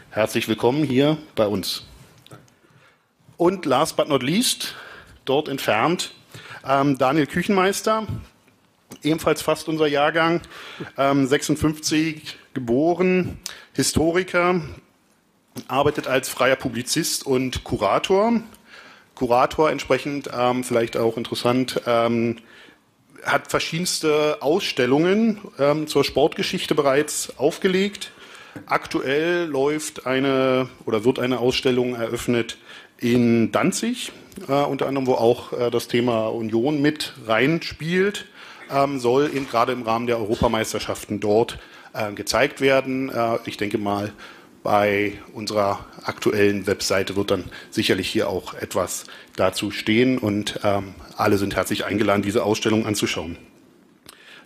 Herzlich 0.10 0.48
willkommen 0.48 0.84
hier 0.84 1.18
bei 1.36 1.46
uns. 1.46 1.86
Und 3.38 3.66
last 3.66 3.98
but 3.98 4.08
not 4.08 4.24
least, 4.24 4.76
dort 5.26 5.48
entfernt, 5.48 6.12
ähm, 6.68 6.98
Daniel 6.98 7.28
Küchenmeister, 7.28 8.08
ebenfalls 9.04 9.42
fast 9.42 9.68
unser 9.68 9.88
Jahrgang, 9.88 10.42
ähm, 10.98 11.28
56 11.28 12.38
geboren, 12.54 13.40
Historiker, 13.74 14.62
arbeitet 15.68 16.08
als 16.08 16.30
freier 16.30 16.56
Publizist 16.56 17.26
und 17.26 17.64
Kurator 17.64 18.42
Kurator 19.22 19.70
entsprechend, 19.70 20.32
ähm, 20.36 20.64
vielleicht 20.64 20.98
auch 20.98 21.16
interessant, 21.16 21.80
ähm, 21.86 22.38
hat 23.24 23.52
verschiedenste 23.52 24.42
Ausstellungen 24.42 25.40
ähm, 25.60 25.86
zur 25.86 26.04
Sportgeschichte 26.04 26.74
bereits 26.74 27.38
aufgelegt. 27.38 28.14
Aktuell 28.66 29.46
läuft 29.46 30.08
eine 30.08 30.70
oder 30.88 31.06
wird 31.06 31.20
eine 31.20 31.38
Ausstellung 31.38 31.94
eröffnet 31.94 32.58
in 32.98 33.52
Danzig, 33.52 34.12
äh, 34.48 34.54
unter 34.54 34.88
anderem, 34.88 35.06
wo 35.06 35.14
auch 35.14 35.54
äh, 35.54 35.70
das 35.70 35.88
Thema 35.88 36.30
Union 36.30 36.82
mit 36.82 37.14
reinspielt, 37.28 38.26
ähm, 38.72 39.00
soll 39.00 39.30
eben 39.36 39.48
gerade 39.48 39.72
im 39.72 39.84
Rahmen 39.84 40.08
der 40.08 40.18
Europameisterschaften 40.18 41.20
dort 41.20 41.60
äh, 41.94 42.12
gezeigt 42.14 42.60
werden. 42.60 43.10
Äh, 43.10 43.38
ich 43.46 43.58
denke 43.58 43.78
mal, 43.78 44.12
bei 44.64 45.14
unserer 45.34 45.86
aktuellen 46.04 46.68
Webseite 46.68 47.16
wird 47.16 47.32
dann 47.32 47.46
sicherlich 47.70 48.10
hier 48.10 48.30
auch 48.30 48.54
etwas 48.54 49.06
dazu 49.36 49.72
stehen 49.72 50.18
und 50.18 50.60
ähm, 50.64 50.94
alle 51.18 51.38
sind 51.38 51.56
herzlich 51.56 51.86
eingeladen, 51.86 52.22
diese 52.22 52.44
Ausstellung 52.44 52.86
anzuschauen. 52.86 53.38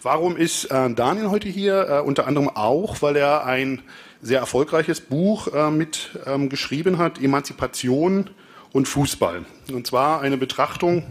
Warum 0.01 0.37
ist 0.37 0.65
äh, 0.65 0.93
Daniel 0.93 1.29
heute 1.29 1.49
hier? 1.49 1.89
Äh, 1.89 1.99
unter 2.01 2.27
anderem 2.27 2.49
auch, 2.49 3.01
weil 3.01 3.15
er 3.15 3.45
ein 3.45 3.81
sehr 4.21 4.39
erfolgreiches 4.39 5.01
Buch 5.01 5.47
äh, 5.53 5.71
mit 5.71 6.11
ähm, 6.25 6.49
geschrieben 6.49 6.97
hat, 6.97 7.21
Emanzipation 7.21 8.29
und 8.71 8.87
Fußball. 8.87 9.45
Und 9.71 9.87
zwar 9.87 10.21
eine 10.21 10.37
Betrachtung 10.37 11.03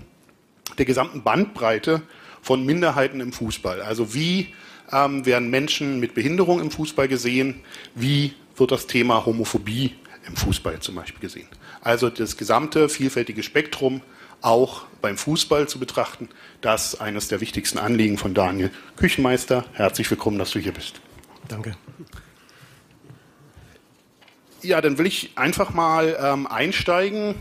der 0.78 0.84
gesamten 0.84 1.22
Bandbreite 1.22 2.02
von 2.40 2.64
Minderheiten 2.64 3.20
im 3.20 3.32
Fußball. 3.32 3.82
Also 3.82 4.14
wie 4.14 4.48
ähm, 4.92 5.26
werden 5.26 5.50
Menschen 5.50 5.98
mit 5.98 6.14
Behinderung 6.14 6.60
im 6.60 6.70
Fußball 6.70 7.08
gesehen? 7.08 7.60
Wie 7.94 8.34
wird 8.56 8.70
das 8.70 8.86
Thema 8.86 9.24
Homophobie 9.26 9.94
im 10.26 10.36
Fußball 10.36 10.80
zum 10.80 10.94
Beispiel 10.94 11.20
gesehen. 11.20 11.48
Also 11.82 12.08
das 12.10 12.36
gesamte 12.36 12.88
vielfältige 12.88 13.42
Spektrum 13.42 14.00
auch 14.40 14.84
beim 15.00 15.16
Fußball 15.16 15.68
zu 15.68 15.78
betrachten, 15.78 16.28
das 16.60 16.94
ist 16.94 17.00
eines 17.00 17.28
der 17.28 17.40
wichtigsten 17.40 17.78
Anliegen 17.78 18.18
von 18.18 18.34
Daniel 18.34 18.70
Küchenmeister. 18.96 19.64
Herzlich 19.72 20.10
willkommen, 20.10 20.38
dass 20.38 20.50
du 20.50 20.58
hier 20.58 20.72
bist. 20.72 21.00
Danke. 21.48 21.76
Ja, 24.62 24.80
dann 24.80 24.96
will 24.98 25.06
ich 25.06 25.32
einfach 25.36 25.74
mal 25.74 26.16
ähm, 26.20 26.46
einsteigen. 26.46 27.34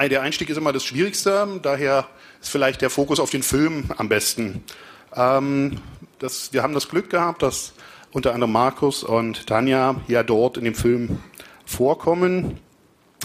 Der 0.00 0.22
Einstieg 0.22 0.48
ist 0.48 0.56
immer 0.56 0.72
das 0.72 0.84
Schwierigste, 0.84 1.60
daher 1.62 2.08
ist 2.40 2.50
vielleicht 2.50 2.82
der 2.82 2.90
Fokus 2.90 3.20
auf 3.20 3.30
den 3.30 3.42
Film 3.42 3.90
am 3.96 4.08
besten. 4.08 4.64
Ähm, 5.14 5.80
das, 6.18 6.52
wir 6.52 6.62
haben 6.62 6.74
das 6.74 6.88
Glück 6.88 7.10
gehabt, 7.10 7.42
dass 7.42 7.74
unter 8.12 8.34
anderem 8.34 8.52
Markus 8.52 9.04
und 9.04 9.46
Tanja 9.46 9.96
ja 10.08 10.22
dort 10.22 10.56
in 10.56 10.64
dem 10.64 10.74
Film 10.74 11.18
vorkommen. 11.64 12.58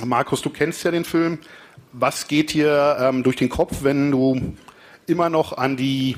Markus, 0.03 0.41
du 0.41 0.49
kennst 0.49 0.83
ja 0.83 0.91
den 0.91 1.05
Film. 1.05 1.39
Was 1.93 2.27
geht 2.27 2.53
dir 2.53 2.97
ähm, 2.99 3.23
durch 3.23 3.35
den 3.35 3.49
Kopf, 3.49 3.83
wenn 3.83 4.11
du 4.11 4.53
immer 5.07 5.29
noch 5.29 5.57
an 5.57 5.77
die 5.77 6.17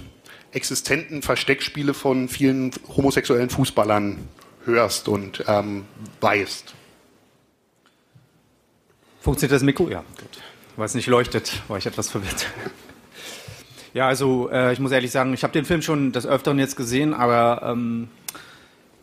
existenten 0.52 1.22
Versteckspiele 1.22 1.94
von 1.94 2.30
vielen 2.30 2.72
homosexuellen 2.96 3.50
Fußballern 3.50 4.20
hörst 4.66 5.08
und 5.08 5.44
ähm, 5.48 5.86
weißt? 6.22 6.74
Funktioniert 9.20 9.56
das 9.56 9.64
Mikro? 9.64 9.90
Ja, 9.90 10.04
gut. 10.20 10.42
Weil 10.76 10.86
es 10.86 10.96
nicht 10.96 11.08
leuchtet, 11.08 11.62
war 11.68 11.78
ich 11.78 11.86
etwas 11.86 12.10
verwirrt. 12.10 12.48
Ja, 13.94 14.08
also 14.08 14.50
äh, 14.52 14.74
ich 14.74 14.80
muss 14.80 14.92
ehrlich 14.92 15.12
sagen, 15.12 15.34
ich 15.34 15.44
habe 15.44 15.54
den 15.54 15.66
Film 15.66 15.82
schon 15.82 16.12
des 16.12 16.26
Öfteren 16.26 16.58
jetzt 16.58 16.76
gesehen, 16.76 17.14
aber 17.14 17.62
ähm, 17.64 18.10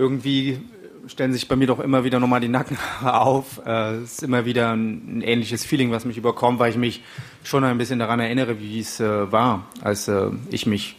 irgendwie 0.00 0.58
stellen 1.06 1.32
sich 1.32 1.46
bei 1.46 1.56
mir 1.56 1.66
doch 1.66 1.78
immer 1.78 2.04
wieder 2.04 2.18
nochmal 2.20 2.40
die 2.40 2.48
Nacken 2.48 2.78
auf. 3.04 3.60
Äh, 3.66 3.96
es 3.96 4.12
ist 4.12 4.22
immer 4.22 4.46
wieder 4.46 4.72
ein, 4.72 5.18
ein, 5.18 5.22
ähnliches 5.22 5.64
Feeling, 5.64 5.90
was 5.90 6.04
mich 6.04 6.16
überkommt, 6.16 6.58
weil 6.58 6.70
ich 6.70 6.76
mich 6.76 7.02
schon 7.44 7.64
ein 7.64 7.76
bisschen 7.76 7.98
daran 7.98 8.18
erinnere, 8.18 8.60
wie 8.60 8.80
es 8.80 8.98
äh, 8.98 9.30
war, 9.30 9.66
als 9.82 10.08
äh, 10.08 10.30
ich 10.50 10.66
mich 10.66 10.96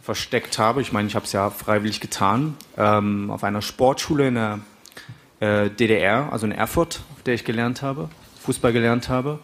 versteckt 0.00 0.58
habe. 0.58 0.80
Ich 0.80 0.92
meine, 0.92 1.06
ich 1.06 1.14
habe 1.14 1.26
es 1.26 1.32
ja 1.32 1.50
freiwillig 1.50 2.00
getan, 2.00 2.56
ähm, 2.78 3.30
auf 3.30 3.44
einer 3.44 3.60
Sportschule 3.60 4.28
in 4.28 4.34
der 4.34 4.60
äh, 5.40 5.68
DDR, 5.68 6.32
also 6.32 6.46
in 6.46 6.52
Erfurt, 6.52 7.02
auf 7.14 7.22
der 7.24 7.34
ich 7.34 7.44
gelernt 7.44 7.82
habe, 7.82 8.08
Fußball 8.40 8.72
gelernt 8.72 9.10
habe. 9.10 9.38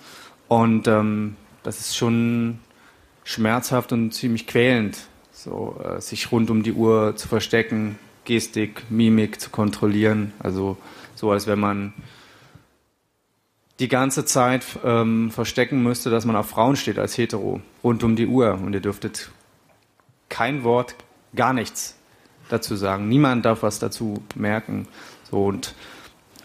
Und 0.49 0.89
ähm, 0.89 1.37
das 1.63 1.81
ist 1.81 1.97
schon 1.97 2.61
schmerzhaft 3.25 3.93
und 3.93 4.13
ziemlich 4.13 4.47
quälend, 4.47 4.99
so 5.33 5.79
äh, 5.85 6.01
sich 6.01 6.33
rund 6.33 6.49
um 6.49 6.63
die 6.63 6.73
Uhr 6.73 7.15
zu 7.17 7.29
verstecken, 7.29 7.99
Gestik, 8.25 8.91
Mimik 8.91 9.41
zu 9.41 9.51
kontrollieren. 9.51 10.33
Also 10.39 10.77
so, 11.15 11.31
als 11.31 11.47
wenn 11.47 11.59
man 11.59 11.93
die 13.81 13.89
ganze 13.89 14.25
Zeit 14.25 14.65
ähm, 14.85 15.31
verstecken 15.31 15.83
müsste, 15.83 16.11
dass 16.11 16.25
man 16.25 16.37
auf 16.37 16.49
Frauen 16.49 16.77
steht 16.77 16.99
als 16.99 17.19
Hetero, 17.19 17.61
rund 17.83 18.05
um 18.05 18.17
die 18.17 18.27
Uhr. 18.27 18.55
Und 18.55 18.73
ihr 18.73 18.81
dürftet 18.81 19.31
kein 20.29 20.65
Wort, 20.65 20.95
gar 21.35 21.53
nichts 21.53 21.97
dazu 22.49 22.77
sagen. 22.77 23.09
Niemand 23.09 23.45
darf 23.45 23.63
was 23.63 23.79
dazu 23.79 24.23
merken. 24.35 24.87
So 25.31 25.45
und 25.45 25.75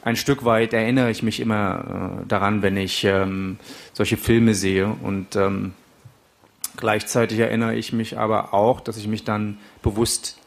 ein 0.02 0.16
Stück 0.16 0.46
weit 0.46 0.74
erinnere 0.74 1.12
ich 1.12 1.24
mich 1.24 1.40
immer 1.40 2.22
äh, 2.24 2.28
daran, 2.28 2.62
wenn 2.62 2.78
ich 2.78 3.04
ähm, 3.04 3.58
solche 3.94 4.18
Filme 4.18 4.54
sehe. 4.54 4.88
Und 4.88 5.36
ähm, 5.36 5.74
gleichzeitig 6.78 7.40
erinnere 7.40 7.76
ich 7.76 7.94
mich 7.94 8.18
aber 8.18 8.54
auch, 8.54 8.80
dass 8.80 8.98
ich 8.98 9.08
mich 9.08 9.24
dann 9.24 9.58
bewusst 9.84 10.38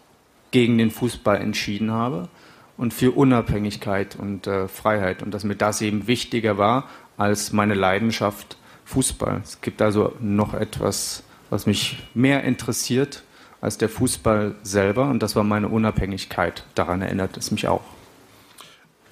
gegen 0.52 0.78
den 0.78 0.92
Fußball 0.92 1.38
entschieden 1.38 1.90
habe 1.90 2.28
und 2.76 2.94
für 2.94 3.10
Unabhängigkeit 3.10 4.16
und 4.16 4.46
äh, 4.46 4.68
Freiheit 4.68 5.22
und 5.22 5.32
dass 5.34 5.42
mir 5.42 5.56
das 5.56 5.80
eben 5.80 6.06
wichtiger 6.06 6.56
war 6.58 6.88
als 7.16 7.52
meine 7.52 7.74
Leidenschaft 7.74 8.56
Fußball. 8.84 9.40
Es 9.42 9.60
gibt 9.60 9.82
also 9.82 10.14
noch 10.20 10.54
etwas, 10.54 11.24
was 11.50 11.66
mich 11.66 12.02
mehr 12.14 12.44
interessiert 12.44 13.24
als 13.60 13.78
der 13.78 13.88
Fußball 13.88 14.54
selber 14.62 15.08
und 15.08 15.22
das 15.22 15.36
war 15.36 15.44
meine 15.44 15.68
Unabhängigkeit. 15.68 16.64
Daran 16.74 17.02
erinnert 17.02 17.36
es 17.36 17.50
mich 17.50 17.68
auch. 17.68 17.84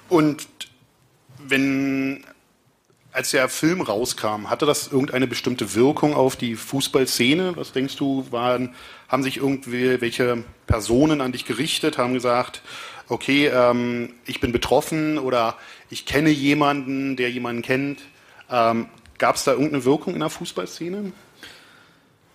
Und 0.09 0.47
wenn 1.39 2.23
als 3.11 3.31
der 3.31 3.49
Film 3.49 3.81
rauskam, 3.81 4.49
hatte 4.49 4.65
das 4.65 4.87
irgendeine 4.87 5.27
bestimmte 5.27 5.75
Wirkung 5.75 6.13
auf 6.13 6.35
die 6.35 6.55
Fußballszene? 6.55 7.57
Was 7.57 7.73
denkst 7.73 7.97
du, 7.97 8.25
waren, 8.31 8.73
haben 9.09 9.23
sich 9.23 9.37
irgendwelche 9.37 10.43
Personen 10.67 11.21
an 11.21 11.31
dich 11.31 11.45
gerichtet, 11.45 11.97
haben 11.97 12.13
gesagt, 12.13 12.61
okay, 13.09 13.47
ähm, 13.47 14.13
ich 14.25 14.39
bin 14.39 14.51
betroffen 14.51 15.17
oder 15.17 15.57
ich 15.89 16.05
kenne 16.05 16.29
jemanden, 16.29 17.17
der 17.17 17.29
jemanden 17.29 17.61
kennt? 17.61 18.01
Ähm, 18.49 18.87
Gab 19.17 19.35
es 19.35 19.43
da 19.43 19.51
irgendeine 19.51 19.85
Wirkung 19.85 20.15
in 20.15 20.21
der 20.21 20.31
Fußballszene? 20.31 21.11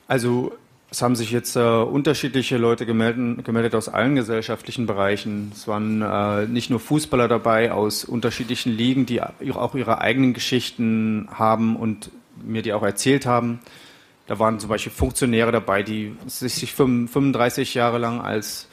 Also 0.06 0.56
es 0.96 1.02
haben 1.02 1.14
sich 1.14 1.30
jetzt 1.30 1.56
äh, 1.56 1.60
unterschiedliche 1.60 2.56
Leute 2.56 2.86
gemeldet, 2.86 3.44
gemeldet, 3.44 3.74
aus 3.74 3.90
allen 3.90 4.14
gesellschaftlichen 4.14 4.86
Bereichen. 4.86 5.52
Es 5.54 5.68
waren 5.68 6.00
äh, 6.00 6.46
nicht 6.46 6.70
nur 6.70 6.80
Fußballer 6.80 7.28
dabei 7.28 7.70
aus 7.70 8.02
unterschiedlichen 8.02 8.72
Ligen, 8.72 9.04
die 9.04 9.20
auch 9.20 9.74
ihre 9.74 10.00
eigenen 10.00 10.32
Geschichten 10.32 11.28
haben 11.30 11.76
und 11.76 12.10
mir 12.42 12.62
die 12.62 12.72
auch 12.72 12.82
erzählt 12.82 13.26
haben. 13.26 13.60
Da 14.26 14.38
waren 14.38 14.58
zum 14.58 14.70
Beispiel 14.70 14.90
Funktionäre 14.90 15.52
dabei, 15.52 15.82
die 15.82 16.16
sich 16.28 16.72
35 16.72 17.74
Jahre 17.74 17.98
lang 17.98 18.22
als 18.22 18.66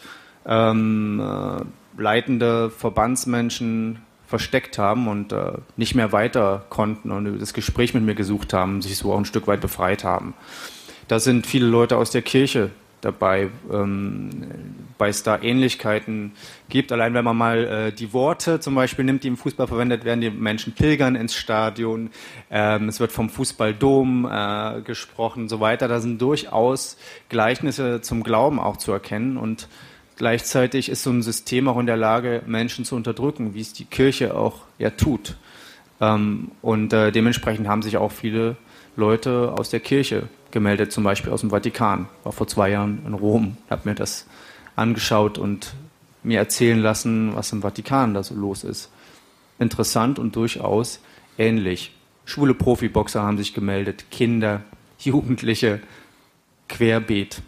ähm, 0.45 1.19
äh, 1.19 2.01
leitende 2.01 2.69
Verbandsmenschen 2.69 3.99
versteckt 4.27 4.77
haben 4.77 5.09
und 5.09 5.33
äh, 5.33 5.55
nicht 5.75 5.93
mehr 5.93 6.13
weiter 6.13 6.63
konnten 6.69 7.11
und 7.11 7.37
das 7.39 7.53
Gespräch 7.53 7.93
mit 7.93 8.03
mir 8.03 8.15
gesucht 8.15 8.53
haben, 8.53 8.81
sich 8.81 8.97
so 8.97 9.11
auch 9.11 9.17
ein 9.17 9.25
Stück 9.25 9.45
weit 9.45 9.59
befreit 9.59 10.05
haben. 10.05 10.33
Da 11.13 11.19
sind 11.19 11.45
viele 11.45 11.67
Leute 11.67 11.95
aus 11.97 12.09
der 12.09 12.23
Kirche 12.23 12.71
dabei, 13.01 13.49
ähm, 13.71 14.31
weil 14.97 15.11
es 15.11 15.21
da 15.21 15.39
Ähnlichkeiten 15.39 16.31
gibt. 16.69 16.91
Allein 16.91 17.13
wenn 17.13 17.23
man 17.23 17.37
mal 17.37 17.65
äh, 17.65 17.91
die 17.91 18.13
Worte 18.13 18.59
zum 18.59 18.73
Beispiel 18.73 19.05
nimmt, 19.05 19.23
die 19.23 19.27
im 19.27 19.37
Fußball 19.37 19.67
verwendet 19.67 20.05
werden, 20.05 20.21
die 20.21 20.31
Menschen 20.31 20.73
pilgern 20.73 21.13
ins 21.13 21.35
Stadion, 21.35 22.09
ähm, 22.49 22.89
es 22.89 22.99
wird 22.99 23.11
vom 23.11 23.29
Fußballdom 23.29 24.25
äh, 24.25 24.81
gesprochen 24.81 25.43
und 25.43 25.49
so 25.49 25.59
weiter. 25.59 25.87
Da 25.87 25.99
sind 25.99 26.19
durchaus 26.19 26.97
Gleichnisse 27.29 28.01
zum 28.01 28.23
Glauben 28.23 28.59
auch 28.59 28.77
zu 28.77 28.91
erkennen 28.91 29.37
und 29.37 29.67
gleichzeitig 30.17 30.89
ist 30.89 31.03
so 31.03 31.11
ein 31.11 31.21
System 31.21 31.67
auch 31.67 31.77
in 31.77 31.85
der 31.85 31.97
Lage, 31.97 32.41
Menschen 32.47 32.85
zu 32.85 32.95
unterdrücken, 32.95 33.53
wie 33.53 33.61
es 33.61 33.71
die 33.71 33.85
Kirche 33.85 34.35
auch 34.35 34.61
ja 34.79 34.89
tut. 34.89 35.37
Ähm, 36.01 36.49
und 36.63 36.91
äh, 36.91 37.11
dementsprechend 37.11 37.67
haben 37.67 37.83
sich 37.83 37.97
auch 37.97 38.11
viele 38.11 38.55
Leute 38.95 39.53
aus 39.57 39.69
der 39.69 39.79
Kirche 39.79 40.29
gemeldet, 40.51 40.91
zum 40.91 41.03
Beispiel 41.03 41.31
aus 41.31 41.41
dem 41.41 41.49
Vatikan. 41.49 42.07
War 42.23 42.31
vor 42.31 42.47
zwei 42.47 42.69
Jahren 42.69 43.03
in 43.05 43.13
Rom, 43.13 43.57
habe 43.69 43.89
mir 43.89 43.95
das 43.95 44.27
angeschaut 44.75 45.37
und 45.37 45.73
mir 46.23 46.39
erzählen 46.39 46.79
lassen, 46.79 47.35
was 47.35 47.51
im 47.51 47.61
Vatikan 47.61 48.13
da 48.13 48.23
so 48.23 48.35
los 48.35 48.63
ist. 48.63 48.89
Interessant 49.59 50.19
und 50.19 50.35
durchaus 50.35 50.99
ähnlich. 51.37 51.91
Schwule 52.25 52.53
Profiboxer 52.53 53.21
haben 53.21 53.37
sich 53.37 53.53
gemeldet, 53.53 54.05
Kinder, 54.11 54.61
Jugendliche, 54.99 55.81
querbeet. 56.69 57.41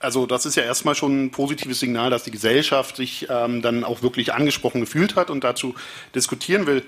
Also 0.00 0.26
das 0.26 0.46
ist 0.46 0.54
ja 0.54 0.62
erstmal 0.62 0.94
schon 0.94 1.24
ein 1.24 1.30
positives 1.32 1.80
Signal, 1.80 2.08
dass 2.10 2.22
die 2.22 2.30
Gesellschaft 2.30 2.96
sich 2.96 3.26
ähm, 3.28 3.62
dann 3.62 3.82
auch 3.82 4.02
wirklich 4.02 4.32
angesprochen 4.32 4.80
gefühlt 4.80 5.16
hat 5.16 5.28
und 5.28 5.42
dazu 5.42 5.74
diskutieren 6.14 6.66
will 6.66 6.84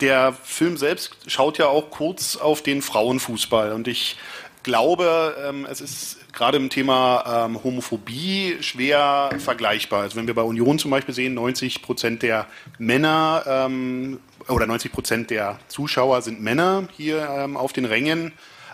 der 0.00 0.32
Film 0.32 0.76
selbst 0.76 1.16
schaut 1.26 1.58
ja 1.58 1.66
auch 1.66 1.90
kurz 1.90 2.36
auf 2.36 2.62
den 2.62 2.82
Frauenfußball 2.82 3.72
und 3.72 3.88
ich 3.88 4.16
glaube, 4.62 5.36
ähm, 5.46 5.66
es 5.70 5.80
ist 5.80 6.32
gerade 6.32 6.56
im 6.56 6.70
Thema 6.70 7.46
ähm, 7.46 7.62
Homophobie 7.62 8.58
schwer 8.60 9.30
vergleichbar. 9.38 10.02
Also 10.02 10.16
wenn 10.16 10.26
wir 10.26 10.34
bei 10.34 10.42
Union 10.42 10.78
zum 10.78 10.90
Beispiel 10.90 11.14
sehen, 11.14 11.34
90 11.34 11.82
Prozent 11.82 12.22
der 12.22 12.46
Männer 12.78 13.44
ähm, 13.46 14.20
oder 14.48 14.66
90 14.66 14.92
Prozent 14.92 15.30
der 15.30 15.58
Zuschauer 15.68 16.22
sind 16.22 16.40
Männer 16.40 16.88
hier 16.96 17.28
ähm, 17.28 17.56
auf 17.56 17.72
den 17.72 17.84
Rängen. 17.84 18.32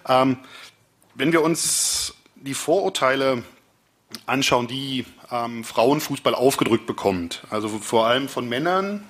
Ähm, 0.09 0.39
wenn 1.15 1.33
wir 1.33 1.43
uns 1.43 2.15
die 2.35 2.55
Vorurteile 2.55 3.43
anschauen, 4.27 4.67
die 4.67 5.05
ähm, 5.31 5.65
Frauenfußball 5.65 6.35
aufgedrückt 6.35 6.87
bekommt, 6.87 7.43
also 7.51 7.69
vor 7.69 8.07
allem 8.07 8.29
von 8.29 8.49
Männern, 8.49 9.05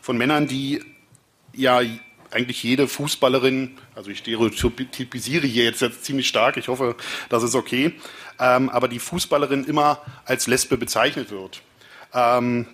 von 0.00 0.18
Männern, 0.18 0.46
die 0.46 0.82
ja 1.56 1.80
eigentlich 2.30 2.62
jede 2.62 2.88
Fußballerin, 2.88 3.76
also 3.94 4.10
ich 4.10 4.18
stereotypisiere 4.18 5.46
hier 5.46 5.64
jetzt, 5.64 5.80
jetzt 5.80 6.04
ziemlich 6.04 6.28
stark, 6.28 6.56
ich 6.56 6.68
hoffe, 6.68 6.96
das 7.28 7.42
ist 7.42 7.54
okay, 7.54 7.94
ähm, 8.40 8.68
aber 8.70 8.88
die 8.88 8.98
Fußballerin 8.98 9.64
immer 9.64 10.00
als 10.24 10.46
Lesbe 10.46 10.76
bezeichnet 10.76 11.30
wird 11.30 11.62
ähm, 12.12 12.66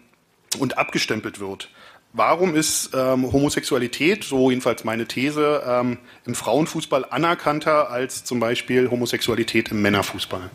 und 0.59 0.79
abgestempelt 0.79 1.41
wird. 1.41 1.69
Warum 2.13 2.57
ist 2.57 2.91
ähm, 2.93 3.31
Homosexualität, 3.33 4.25
so 4.25 4.51
jedenfalls 4.51 4.83
meine 4.83 5.07
These, 5.07 5.63
ähm, 5.65 5.99
im 6.27 6.35
Frauenfußball 6.35 7.05
anerkannter 7.09 7.91
als 7.91 8.25
zum 8.25 8.41
Beispiel 8.41 8.91
Homosexualität 8.91 9.71
im 9.71 9.83
Männerfußball? 9.83 10.51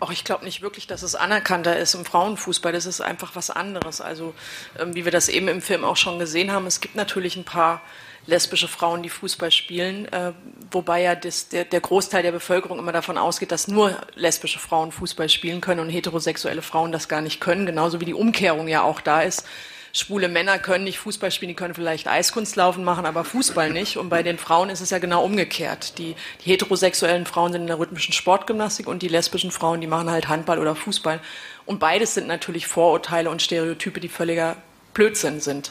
Auch 0.00 0.10
ich 0.10 0.24
glaube 0.24 0.44
nicht 0.44 0.60
wirklich, 0.60 0.86
dass 0.86 1.02
es 1.02 1.14
anerkannter 1.14 1.78
ist 1.78 1.94
im 1.94 2.04
Frauenfußball. 2.04 2.72
Das 2.72 2.86
ist 2.86 3.00
einfach 3.00 3.36
was 3.36 3.50
anderes. 3.50 4.00
Also, 4.00 4.34
ähm, 4.78 4.94
wie 4.94 5.04
wir 5.04 5.12
das 5.12 5.28
eben 5.28 5.48
im 5.48 5.62
Film 5.62 5.84
auch 5.84 5.96
schon 5.96 6.18
gesehen 6.18 6.52
haben, 6.52 6.66
es 6.66 6.80
gibt 6.80 6.96
natürlich 6.96 7.36
ein 7.36 7.44
paar 7.44 7.80
lesbische 8.26 8.68
Frauen, 8.68 9.02
die 9.02 9.10
Fußball 9.10 9.50
spielen, 9.50 10.10
äh, 10.10 10.32
wobei 10.70 11.02
ja 11.02 11.14
das, 11.14 11.48
der, 11.50 11.64
der, 11.64 11.80
Großteil 11.80 12.22
der 12.22 12.32
Bevölkerung 12.32 12.78
immer 12.78 12.92
davon 12.92 13.18
ausgeht, 13.18 13.52
dass 13.52 13.68
nur 13.68 13.96
lesbische 14.14 14.58
Frauen 14.58 14.92
Fußball 14.92 15.28
spielen 15.28 15.60
können 15.60 15.80
und 15.80 15.90
heterosexuelle 15.90 16.62
Frauen 16.62 16.90
das 16.90 17.08
gar 17.08 17.20
nicht 17.20 17.40
können, 17.40 17.66
genauso 17.66 18.00
wie 18.00 18.06
die 18.06 18.14
Umkehrung 18.14 18.66
ja 18.66 18.82
auch 18.82 19.02
da 19.02 19.20
ist 19.20 19.46
schwule 19.94 20.28
Männer 20.28 20.58
können 20.58 20.84
nicht 20.84 20.98
Fußball 20.98 21.30
spielen, 21.30 21.50
die 21.50 21.54
können 21.54 21.72
vielleicht 21.72 22.08
Eiskunstlaufen 22.08 22.82
machen, 22.82 23.06
aber 23.06 23.24
Fußball 23.24 23.70
nicht. 23.70 23.96
Und 23.96 24.08
bei 24.08 24.24
den 24.24 24.38
Frauen 24.38 24.68
ist 24.68 24.80
es 24.80 24.90
ja 24.90 24.98
genau 24.98 25.24
umgekehrt. 25.24 25.98
Die, 25.98 26.16
die 26.44 26.50
heterosexuellen 26.50 27.26
Frauen 27.26 27.52
sind 27.52 27.62
in 27.62 27.66
der 27.68 27.78
rhythmischen 27.78 28.12
Sportgymnastik 28.12 28.88
und 28.88 29.02
die 29.02 29.08
lesbischen 29.08 29.52
Frauen, 29.52 29.80
die 29.80 29.86
machen 29.86 30.10
halt 30.10 30.28
Handball 30.28 30.58
oder 30.58 30.74
Fußball. 30.74 31.20
Und 31.64 31.78
beides 31.78 32.14
sind 32.14 32.26
natürlich 32.26 32.66
Vorurteile 32.66 33.30
und 33.30 33.40
Stereotype, 33.40 34.00
die 34.00 34.08
völliger 34.08 34.56
Blödsinn 34.94 35.40
sind. 35.40 35.70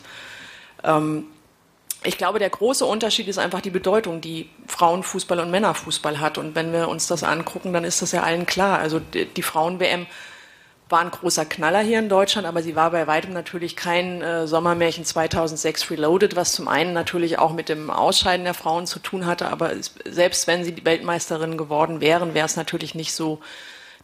Ähm, 0.86 1.26
ich 2.06 2.18
glaube, 2.18 2.40
der 2.40 2.50
große 2.50 2.86
Unterschied 2.86 3.28
ist 3.28 3.38
einfach 3.38 3.62
die 3.62 3.70
Bedeutung, 3.70 4.22
die 4.22 4.50
Frauenfußball 4.68 5.40
und 5.40 5.52
Männerfußball 5.52 6.22
hat. 6.22 6.38
Und 6.38 6.56
wenn 6.56 6.72
wir 6.72 6.88
uns 6.88 7.08
das 7.08 7.24
angucken, 7.24 7.74
dann 7.74 7.84
ist 7.84 8.02
das 8.02 8.14
ja 8.14 8.24
allen 8.24 8.46
klar. 8.46 8.80
Also 8.80 9.00
die, 9.00 9.42
Frauen-WM 9.42 10.06
war 10.94 11.02
ein 11.02 11.12
großer 11.12 11.44
Knaller 11.46 11.80
hier 11.80 11.98
in 11.98 12.08
Deutschland, 12.08 12.48
aber 12.48 12.62
sie 12.62 12.76
war 12.76 12.92
bei 12.92 13.08
weitem 13.08 13.34
natürlich 13.34 13.76
kein 13.76 14.22
äh, 14.22 14.46
Sommermärchen 14.46 15.06
2006 15.06 15.90
Reloaded, 15.90 16.36
was 16.36 16.54
zum 16.54 16.68
einen 16.68 16.94
natürlich 16.94 17.40
auch 17.40 17.52
mit 17.52 17.68
dem 17.68 17.90
Ausscheiden 17.90 18.46
der 18.46 18.54
Frauen 18.54 18.86
zu 18.86 19.00
tun 19.00 19.26
hatte, 19.26 19.48
aber 19.48 19.74
es, 19.74 19.96
selbst 20.06 20.46
wenn 20.46 20.64
sie 20.64 20.72
die 20.72 20.86
Weltmeisterin 20.86 21.58
geworden 21.58 22.00
wären, 22.00 22.36
wäre 22.36 22.46
es 22.46 22.58
natürlich 22.58 22.94
nicht 22.94 23.14
so 23.14 23.40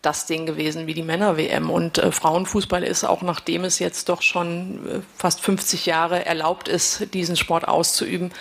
das 0.01 0.25
Ding 0.25 0.47
gewesen 0.47 0.87
wie 0.87 0.95
die 0.95 1.03
Männer-WM. 1.03 1.69
Und 1.69 1.99
äh, 1.99 2.11
Frauenfußball 2.11 2.83
ist, 2.83 3.03
auch 3.03 3.21
nachdem 3.21 3.65
es 3.65 3.77
jetzt 3.77 4.09
doch 4.09 4.23
schon 4.23 4.87
äh, 4.87 4.99
fast 5.15 5.41
50 5.41 5.85
Jahre 5.85 6.25
erlaubt 6.25 6.67
ist, 6.67 7.13
diesen 7.13 7.35
Sport 7.35 7.67
auszuüben, 7.67 8.31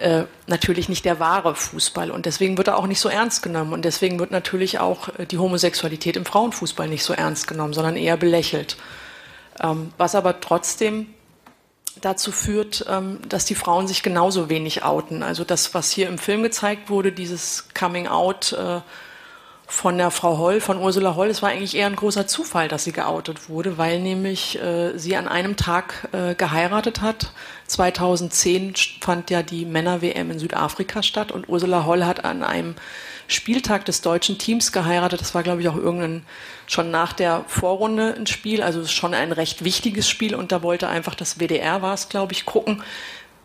äh, 0.00 0.24
natürlich 0.46 0.88
nicht 0.88 1.04
der 1.04 1.20
wahre 1.20 1.54
Fußball. 1.54 2.10
Und 2.10 2.26
deswegen 2.26 2.56
wird 2.58 2.68
er 2.68 2.78
auch 2.78 2.86
nicht 2.86 3.00
so 3.00 3.08
ernst 3.08 3.42
genommen. 3.42 3.72
Und 3.72 3.84
deswegen 3.84 4.18
wird 4.18 4.30
natürlich 4.30 4.78
auch 4.78 5.08
äh, 5.18 5.26
die 5.26 5.38
Homosexualität 5.38 6.16
im 6.16 6.24
Frauenfußball 6.24 6.88
nicht 6.88 7.04
so 7.04 7.12
ernst 7.12 7.46
genommen, 7.46 7.72
sondern 7.72 7.96
eher 7.96 8.16
belächelt. 8.16 8.76
Ähm, 9.62 9.92
was 9.98 10.14
aber 10.14 10.40
trotzdem 10.40 11.06
dazu 12.00 12.32
führt, 12.32 12.86
ähm, 12.88 13.18
dass 13.28 13.44
die 13.44 13.54
Frauen 13.54 13.86
sich 13.86 14.02
genauso 14.02 14.48
wenig 14.48 14.82
outen. 14.84 15.22
Also 15.22 15.44
das, 15.44 15.74
was 15.74 15.90
hier 15.90 16.08
im 16.08 16.18
Film 16.18 16.42
gezeigt 16.42 16.88
wurde, 16.88 17.12
dieses 17.12 17.68
Coming 17.78 18.06
Out, 18.06 18.52
äh, 18.52 18.80
von 19.70 19.96
der 19.96 20.10
Frau 20.10 20.36
Holl, 20.36 20.60
von 20.60 20.78
Ursula 20.78 21.14
Holl. 21.14 21.28
Es 21.28 21.42
war 21.42 21.50
eigentlich 21.50 21.76
eher 21.76 21.86
ein 21.86 21.96
großer 21.96 22.26
Zufall, 22.26 22.68
dass 22.68 22.84
sie 22.84 22.92
geoutet 22.92 23.48
wurde, 23.48 23.78
weil 23.78 24.00
nämlich 24.00 24.60
äh, 24.60 24.98
sie 24.98 25.16
an 25.16 25.28
einem 25.28 25.56
Tag 25.56 26.08
äh, 26.12 26.34
geheiratet 26.34 27.00
hat. 27.00 27.32
2010 27.68 28.74
fand 29.00 29.30
ja 29.30 29.42
die 29.44 29.64
Männer-WM 29.64 30.32
in 30.32 30.38
Südafrika 30.40 31.04
statt 31.04 31.30
und 31.30 31.48
Ursula 31.48 31.86
Holl 31.86 32.04
hat 32.04 32.24
an 32.24 32.42
einem 32.42 32.74
Spieltag 33.28 33.84
des 33.84 34.00
deutschen 34.00 34.38
Teams 34.38 34.72
geheiratet. 34.72 35.20
Das 35.20 35.36
war, 35.36 35.44
glaube 35.44 35.60
ich, 35.60 35.68
auch 35.68 35.76
irgendein 35.76 36.26
schon 36.66 36.90
nach 36.90 37.12
der 37.12 37.44
Vorrunde 37.46 38.14
ein 38.18 38.26
Spiel, 38.26 38.62
also 38.62 38.84
schon 38.86 39.14
ein 39.14 39.30
recht 39.30 39.64
wichtiges 39.64 40.08
Spiel 40.08 40.34
und 40.34 40.50
da 40.50 40.62
wollte 40.62 40.88
einfach 40.88 41.14
das 41.14 41.38
WDR 41.38 41.80
war 41.80 41.94
es, 41.94 42.08
glaube 42.08 42.32
ich, 42.32 42.44
gucken, 42.44 42.82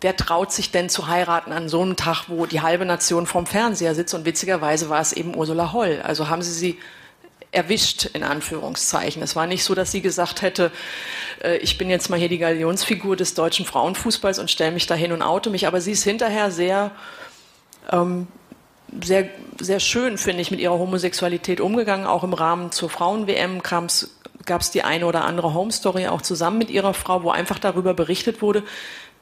wer 0.06 0.16
traut 0.16 0.52
sich 0.52 0.70
denn 0.70 0.88
zu 0.88 1.08
heiraten 1.08 1.52
an 1.52 1.68
so 1.68 1.82
einem 1.82 1.96
Tag, 1.96 2.26
wo 2.28 2.46
die 2.46 2.62
halbe 2.62 2.86
Nation 2.86 3.26
vorm 3.26 3.48
Fernseher 3.48 3.96
sitzt? 3.96 4.14
Und 4.14 4.24
witzigerweise 4.24 4.88
war 4.88 5.02
es 5.02 5.14
eben 5.14 5.36
Ursula 5.36 5.74
Holl. 5.74 6.00
Also 6.04 6.30
haben 6.30 6.44
sie 6.44 6.52
sie 6.52 6.80
erwischt, 7.52 8.06
in 8.14 8.22
Anführungszeichen. 8.22 9.24
Es 9.24 9.36
war 9.36 9.48
nicht 9.48 9.64
so, 9.64 9.74
dass 9.74 9.92
sie 9.92 10.02
gesagt 10.02 10.44
hätte, 10.44 10.72
äh, 11.42 11.58
ich 11.58 11.80
bin 11.80 11.90
jetzt 11.90 12.12
mal 12.12 12.20
hier 12.20 12.30
die 12.30 12.38
Galionsfigur 12.38 13.16
des 13.16 13.34
deutschen 13.34 13.66
Frauenfußballs 13.66 14.38
und 14.38 14.52
stelle 14.52 14.74
mich 14.74 14.86
dahin 14.86 15.12
und 15.12 15.24
oute 15.24 15.50
mich. 15.50 15.66
Aber 15.66 15.82
sie 15.82 15.94
ist 15.94 16.04
hinterher 16.04 16.52
sehr, 16.52 16.92
ähm, 17.92 18.28
sehr, 19.04 19.28
sehr 19.60 19.80
schön, 19.80 20.20
finde 20.20 20.44
ich, 20.44 20.52
mit 20.52 20.60
ihrer 20.60 20.78
Homosexualität 20.78 21.60
umgegangen. 21.60 22.06
Auch 22.06 22.24
im 22.24 22.34
Rahmen 22.34 22.72
zur 22.72 22.92
Frauen-WM 22.92 23.64
gab 23.64 23.90
es 23.90 24.72
die 24.72 24.84
eine 24.84 25.08
oder 25.08 25.26
andere 25.26 25.56
Home-Story 25.56 26.06
auch 26.10 26.22
zusammen 26.22 26.60
mit 26.60 26.70
ihrer 26.70 26.94
Frau, 26.94 27.24
wo 27.24 27.32
einfach 27.32 27.58
darüber 27.58 27.96
berichtet 27.96 28.44
wurde, 28.44 28.62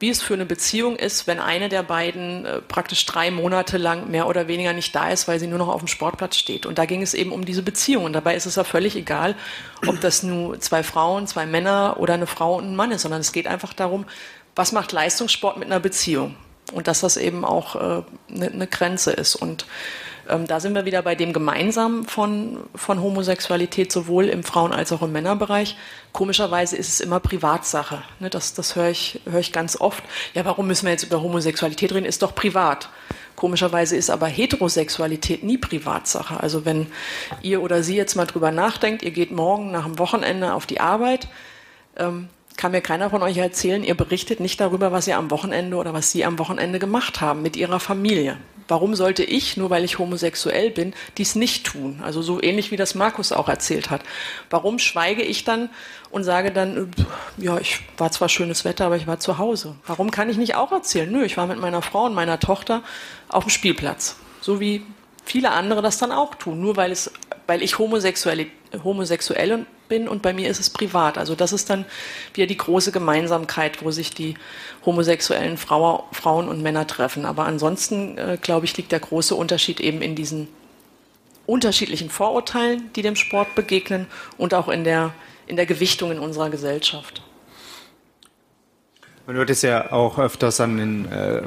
wie 0.04 0.10
es 0.10 0.22
für 0.22 0.34
eine 0.34 0.46
Beziehung 0.46 0.98
ist, 0.98 1.28
wenn 1.28 1.40
eine 1.40 1.70
der 1.70 1.82
beiden 1.82 2.44
äh, 2.44 2.60
praktisch 2.60 3.06
drei 3.06 3.32
Monate 3.32 3.78
lang 3.78 4.12
mehr 4.12 4.28
oder 4.28 4.50
weniger 4.50 4.74
nicht 4.74 4.94
da 4.94 5.08
ist, 5.08 5.30
weil 5.30 5.40
sie 5.40 5.48
nur 5.48 5.60
noch 5.60 5.70
auf 5.70 5.80
dem 5.80 5.88
Sportplatz 5.88 6.36
steht. 6.36 6.66
Und 6.66 6.78
da 6.78 6.84
ging 6.84 7.02
es 7.02 7.14
eben 7.14 7.32
um 7.32 7.46
diese 7.46 7.64
Beziehung. 7.64 8.04
Und 8.04 8.12
dabei 8.12 8.36
ist 8.36 8.46
es 8.46 8.58
ja 8.58 8.66
völlig 8.66 8.98
egal, 8.98 9.34
ob 9.88 10.02
das 10.02 10.22
nur 10.22 10.60
zwei 10.60 10.84
Frauen, 10.84 11.26
zwei 11.26 11.46
Männer 11.46 11.96
oder 12.00 12.16
eine 12.16 12.28
Frau 12.28 12.58
und 12.58 12.66
ein 12.66 12.76
Mann 12.76 12.92
ist, 12.92 13.04
sondern 13.04 13.22
es 13.22 13.32
geht 13.32 13.48
einfach 13.48 13.72
darum, 13.72 14.06
was 14.58 14.74
macht 14.74 14.92
Leistungssport 14.92 15.56
mit 15.56 15.68
einer 15.68 15.80
Beziehung? 15.80 16.36
Und 16.74 16.90
dass 16.90 17.00
das 17.00 17.16
eben 17.16 17.46
auch 17.46 17.78
äh, 17.78 18.04
eine, 18.30 18.52
eine 18.52 18.68
Grenze 18.68 19.12
ist. 19.12 19.36
Und 19.36 19.66
Ähm, 20.30 20.48
da 20.48 20.60
sind 20.60 20.74
wir 20.74 20.86
wieder 20.86 21.02
bei 21.02 21.16
dem 21.16 21.34
Gemeinsamen 21.34 22.06
von, 22.06 22.60
von 22.76 23.02
Homosexualität, 23.02 23.92
sowohl 23.92 24.26
im 24.26 24.44
Frauen- 24.44 24.74
als 24.74 24.92
auch 24.92 25.02
im 25.02 25.12
Männerbereich. 25.12 25.76
Komischerweise 26.12 26.78
ist 26.78 26.90
es 26.90 27.00
immer 27.00 27.20
Privatsache. 27.20 28.04
Ne? 28.20 28.30
Das, 28.30 28.54
das 28.54 28.76
höre 28.76 28.90
ich, 28.90 29.22
höre 29.26 29.40
ich 29.40 29.52
ganz 29.52 29.80
oft. 29.80 30.04
Ja, 30.34 30.46
warum 30.46 30.68
müssen 30.68 30.86
wir 30.86 30.92
jetzt 30.92 31.04
über 31.04 31.22
Homosexualität 31.22 31.94
reden? 31.94 32.06
Ist 32.06 32.22
doch 32.22 32.36
privat. 32.36 32.90
Komischerweise 33.36 33.96
ist 33.96 34.10
aber 34.10 34.28
Heterosexualität 34.28 35.44
nie 35.44 35.58
Privatsache. 35.58 36.40
Also 36.40 36.66
wenn 36.66 36.88
ihr 37.42 37.62
oder 37.62 37.84
sie 37.84 37.96
jetzt 37.96 38.16
mal 38.16 38.26
drüber 38.26 38.52
nachdenkt, 38.52 39.04
ihr 39.04 39.12
geht 39.12 39.32
morgen 39.32 39.72
nach 39.72 39.86
dem 39.86 40.00
Wochenende 40.00 40.54
auf 40.54 40.66
die 40.66 40.80
Arbeit, 40.80 41.28
ähm, 41.98 42.30
kann 42.58 42.72
mir 42.72 42.82
keiner 42.82 43.10
von 43.10 43.22
euch 43.24 43.38
erzählen, 43.38 43.84
ihr 43.84 43.96
berichtet 43.96 44.40
nicht 44.40 44.60
darüber, 44.60 44.92
was 44.92 45.08
ihr 45.08 45.18
am 45.18 45.32
Wochenende 45.32 45.78
oder 45.78 45.94
was 45.94 46.12
sie 46.12 46.26
am 46.26 46.40
Wochenende 46.40 46.80
gemacht 46.80 47.22
haben 47.22 47.42
mit 47.42 47.56
ihrer 47.56 47.80
Familie. 47.80 48.38
Warum 48.68 48.96
sollte 48.96 49.24
ich, 49.24 49.58
nur 49.58 49.70
weil 49.70 49.84
ich 49.84 50.00
homosexuell 50.00 50.70
bin, 50.70 50.94
dies 51.18 51.36
nicht 51.36 51.66
tun? 51.66 52.00
Also 52.04 52.22
so 52.22 52.42
ähnlich 52.42 52.72
wie 52.72 52.78
das 52.78 52.96
Markus 52.96 53.32
auch 53.32 53.50
erzählt 53.50 53.90
hat. 53.90 54.02
Warum 54.50 54.80
schweige 54.80 55.22
ich 55.22 55.44
dann 55.44 55.70
und 56.12 56.24
sage 56.24 56.52
dann, 56.52 56.92
ja, 57.38 57.58
ich 57.58 57.82
war 57.98 58.12
zwar 58.12 58.30
schönes 58.30 58.64
Wetter, 58.64 58.86
aber 58.86 58.96
ich 58.96 59.08
war 59.08 59.20
zu 59.20 59.38
Hause. 59.38 59.76
Warum 59.86 60.12
kann 60.12 60.30
ich 60.30 60.38
nicht 60.38 60.56
auch 60.56 60.72
erzählen? 60.72 61.12
Nö, 61.12 61.26
ich 61.26 61.36
war 61.36 61.48
mit 61.48 61.60
meiner 61.60 61.82
Frau 61.82 62.06
und 62.06 62.14
meiner 62.14 62.40
Tochter 62.40 62.84
auf 63.28 63.44
dem 63.44 63.50
Spielplatz. 63.50 64.16
So 64.40 64.60
wie 64.60 64.86
viele 65.26 65.52
andere 65.52 65.82
das 65.82 65.98
dann 65.98 66.12
auch 66.12 66.36
tun, 66.36 66.62
nur 66.62 66.78
weil, 66.78 66.92
es, 66.92 67.12
weil 67.48 67.62
ich 67.64 67.80
homosexuell, 67.80 68.48
homosexuell 68.84 69.66
bin 69.94 70.08
und 70.08 70.24
bei 70.24 70.34
mir 70.34 70.50
ist 70.50 70.60
es 70.60 70.72
privat. 70.72 71.20
Also 71.20 71.36
das 71.36 71.54
ist 71.54 71.70
dann 71.70 71.86
wieder 72.34 72.48
die 72.48 72.58
große 72.58 72.92
Gemeinsamkeit, 72.92 73.84
wo 73.84 73.92
sich 73.92 74.10
die 74.12 74.34
homosexuellen 74.88 75.58
Frau, 75.58 76.08
Frauen 76.12 76.48
und 76.50 76.64
Männer 76.64 76.88
treffen. 76.88 77.26
Aber 77.26 77.46
ansonsten, 77.46 78.18
äh, 78.18 78.40
glaube 78.42 78.66
ich, 78.66 78.76
liegt 78.76 78.92
der 78.92 79.00
große 79.00 79.36
Unterschied 79.36 79.80
eben 79.80 80.02
in 80.02 80.16
diesen 80.16 80.48
unterschiedlichen 81.46 82.10
Vorurteilen, 82.10 82.90
die 82.96 83.04
dem 83.04 83.16
Sport 83.16 83.54
begegnen 83.54 84.08
und 84.40 84.56
auch 84.56 84.68
in 84.68 84.84
der, 84.84 85.14
in 85.46 85.58
der 85.58 85.68
Gewichtung 85.68 86.12
in 86.12 86.18
unserer 86.18 86.50
Gesellschaft. 86.50 87.22
Man 89.26 89.38
hört 89.38 89.50
es 89.50 89.62
ja 89.62 89.94
auch 89.94 90.20
öfters 90.20 90.60
an 90.60 90.78
den 90.78 91.10
äh, 91.10 91.44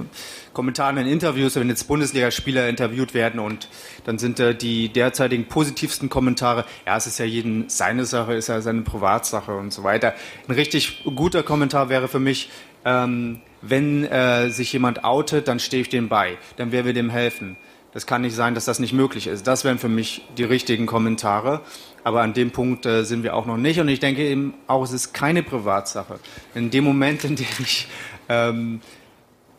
Kommentaren 0.55 0.97
in 0.97 1.07
Interviews, 1.07 1.57
wenn 1.57 1.69
jetzt 1.69 1.87
Bundesligaspieler 1.87 2.71
interviewt 2.71 3.13
werden 3.13 3.39
und 3.39 3.69
dann 4.05 4.19
sind 4.19 4.41
äh, 4.41 4.55
die 4.55 4.89
derzeitigen 4.89 5.45
positivsten 5.45 6.09
Kommentare, 6.09 6.65
ja, 6.87 6.97
es 6.97 7.07
ist 7.07 7.19
ja 7.19 7.27
jeden 7.27 7.69
seine 7.69 8.07
Sache, 8.07 8.33
ist 8.33 8.49
ja 8.49 8.63
seine 8.63 8.81
Privatsache 8.81 9.55
und 9.55 9.75
so 9.75 9.85
weiter. 9.85 10.15
Ein 10.49 10.55
richtig 10.55 11.05
guter 11.05 11.43
Kommentar 11.43 11.91
wäre 11.91 12.09
für 12.09 12.19
mich, 12.19 12.49
ähm, 12.87 13.43
wenn 13.61 14.05
äh, 14.05 14.49
sich 14.49 14.73
jemand 14.73 15.05
outet, 15.05 15.47
dann 15.47 15.59
stehe 15.59 15.83
ich 15.83 15.91
dem 15.91 16.09
bei, 16.09 16.39
dann 16.57 16.73
wer 16.73 16.87
will 16.87 16.95
dem 16.95 17.11
helfen. 17.11 17.59
Das 17.97 18.05
kann 18.07 18.21
nicht 18.21 18.37
sein, 18.37 18.55
dass 18.55 18.67
das 18.67 18.79
nicht 18.79 18.93
möglich 18.93 19.27
ist. 19.27 19.47
Das 19.47 19.65
wären 19.65 19.79
für 19.79 19.89
mich 19.89 20.21
die 20.37 20.45
richtigen 20.45 20.85
Kommentare. 20.85 21.63
Aber 22.05 22.21
an 22.21 22.35
dem 22.35 22.51
Punkt 22.51 22.85
äh, 22.85 23.05
sind 23.05 23.23
wir 23.23 23.35
auch 23.35 23.47
noch 23.47 23.57
nicht. 23.57 23.81
Und 23.81 23.89
ich 23.89 24.01
denke 24.01 24.23
eben 24.23 24.53
auch, 24.67 24.85
es 24.85 24.93
ist 24.93 25.15
keine 25.15 25.43
Privatsache. 25.43 26.19
In 26.55 26.71
dem 26.71 26.85
Moment, 26.85 27.25
in 27.25 27.37
dem 27.37 27.47
ich 27.59 27.89
ähm, 28.29 28.83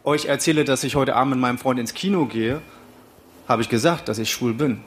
euch 0.04 0.26
erzähle, 0.26 0.66
dass 0.66 0.84
ich 0.84 0.96
heute 0.96 1.16
Abend 1.16 1.32
mit 1.32 1.40
meinem 1.40 1.58
Freund 1.58 1.80
ins 1.80 1.96
Kino 1.96 2.28
gehe, 2.28 2.62
habe 3.48 3.64
ich 3.64 3.70
gesagt, 3.70 4.08
dass 4.08 4.20
ich 4.20 4.30
schwul 4.30 4.54
bin. 4.54 4.84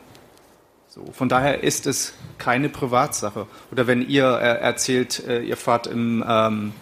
So, 0.86 1.06
von 1.12 1.28
daher 1.28 1.64
ist 1.64 1.88
es 1.88 2.14
keine 2.38 2.68
Privatsache. 2.68 3.48
Oder 3.72 3.88
wenn 3.88 4.08
ihr 4.08 4.26
äh, 4.26 4.60
erzählt, 4.60 5.26
äh, 5.26 5.42
ihr 5.42 5.56
fahrt 5.56 5.88
im, 5.88 6.24
ähm, 6.24 6.72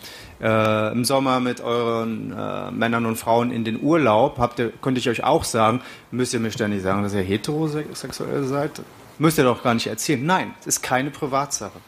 äh, 0.41 0.93
im 0.93 1.05
Sommer 1.05 1.41
mit 1.41 1.61
euren 1.61 2.33
äh, 2.33 2.71
Männern 2.71 3.07
und 3.07 3.17
Frauen 3.17 3.51
in 3.51 3.65
den 3.65 3.81
Urlaub, 3.81 4.39
habt 4.39 4.59
ihr, 4.59 4.71
könnte 4.83 5.01
ich 5.01 5.09
euch 5.09 5.25
auch 5.25 5.45
sagen, 5.45 5.83
müsst 6.11 6.35
ihr 6.35 6.41
mir 6.41 6.51
ständig 6.51 6.83
sagen, 6.83 7.03
dass 7.03 7.15
ihr 7.15 7.23
heterosexuell 7.23 8.45
seid? 8.45 8.83
Müsst 9.19 9.39
ihr 9.39 9.45
doch 9.45 9.63
gar 9.63 9.75
nicht 9.75 9.87
erzählen. 9.87 10.25
Nein, 10.25 10.55
es 10.61 10.67
ist 10.67 10.83
keine 10.83 11.11
Privatsache. 11.11 11.81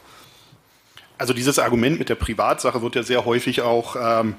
Also 1.17 1.33
dieses 1.33 1.59
Argument 1.59 1.99
mit 1.99 2.09
der 2.09 2.15
Privatsache 2.15 2.81
wird 2.81 2.95
ja 2.95 3.03
sehr 3.03 3.25
häufig 3.25 3.61
auch 3.61 3.95
ähm, 3.95 4.35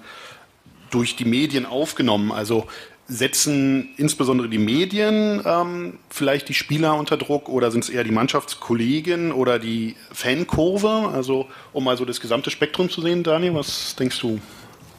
durch 0.90 1.16
die 1.16 1.25
Medien 1.25 1.64
aufgenommen. 1.64 2.33
Also 2.33 2.66
setzen 3.12 3.90
insbesondere 3.98 4.48
die 4.48 4.59
Medien 4.59 5.42
ähm, 5.44 5.98
vielleicht 6.09 6.48
die 6.48 6.55
Spieler 6.55 6.96
unter 6.96 7.16
Druck 7.16 7.48
oder 7.48 7.70
sind 7.70 7.85
es 7.85 7.90
eher 7.90 8.05
die 8.05 8.11
Mannschaftskollegen 8.11 9.33
oder 9.33 9.59
die 9.59 9.96
Fankurve? 10.12 11.11
Also 11.12 11.46
um 11.72 11.87
also 11.88 12.05
das 12.05 12.20
gesamte 12.20 12.51
Spektrum 12.51 12.88
zu 12.88 13.03
sehen, 13.03 13.22
Daniel, 13.22 13.55
was 13.55 13.96
denkst 13.96 14.18
du? 14.20 14.40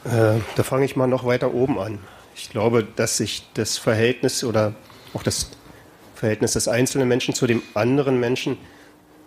Äh, 0.04 0.38
da 0.54 0.62
fange 0.62 0.84
ich 0.84 0.96
mal 0.96 1.08
noch 1.08 1.26
weiter 1.26 1.52
oben 1.54 1.78
an. 1.78 1.98
Ich 2.36 2.50
glaube, 2.50 2.86
dass 2.96 3.16
sich 3.16 3.48
das 3.54 3.78
Verhältnis 3.78 4.44
oder 4.44 4.74
auch 5.12 5.22
das 5.22 5.50
Verhältnis 6.14 6.52
des 6.52 6.68
einzelnen 6.68 7.08
Menschen 7.08 7.34
zu 7.34 7.46
dem 7.46 7.62
anderen 7.74 8.20
Menschen 8.20 8.58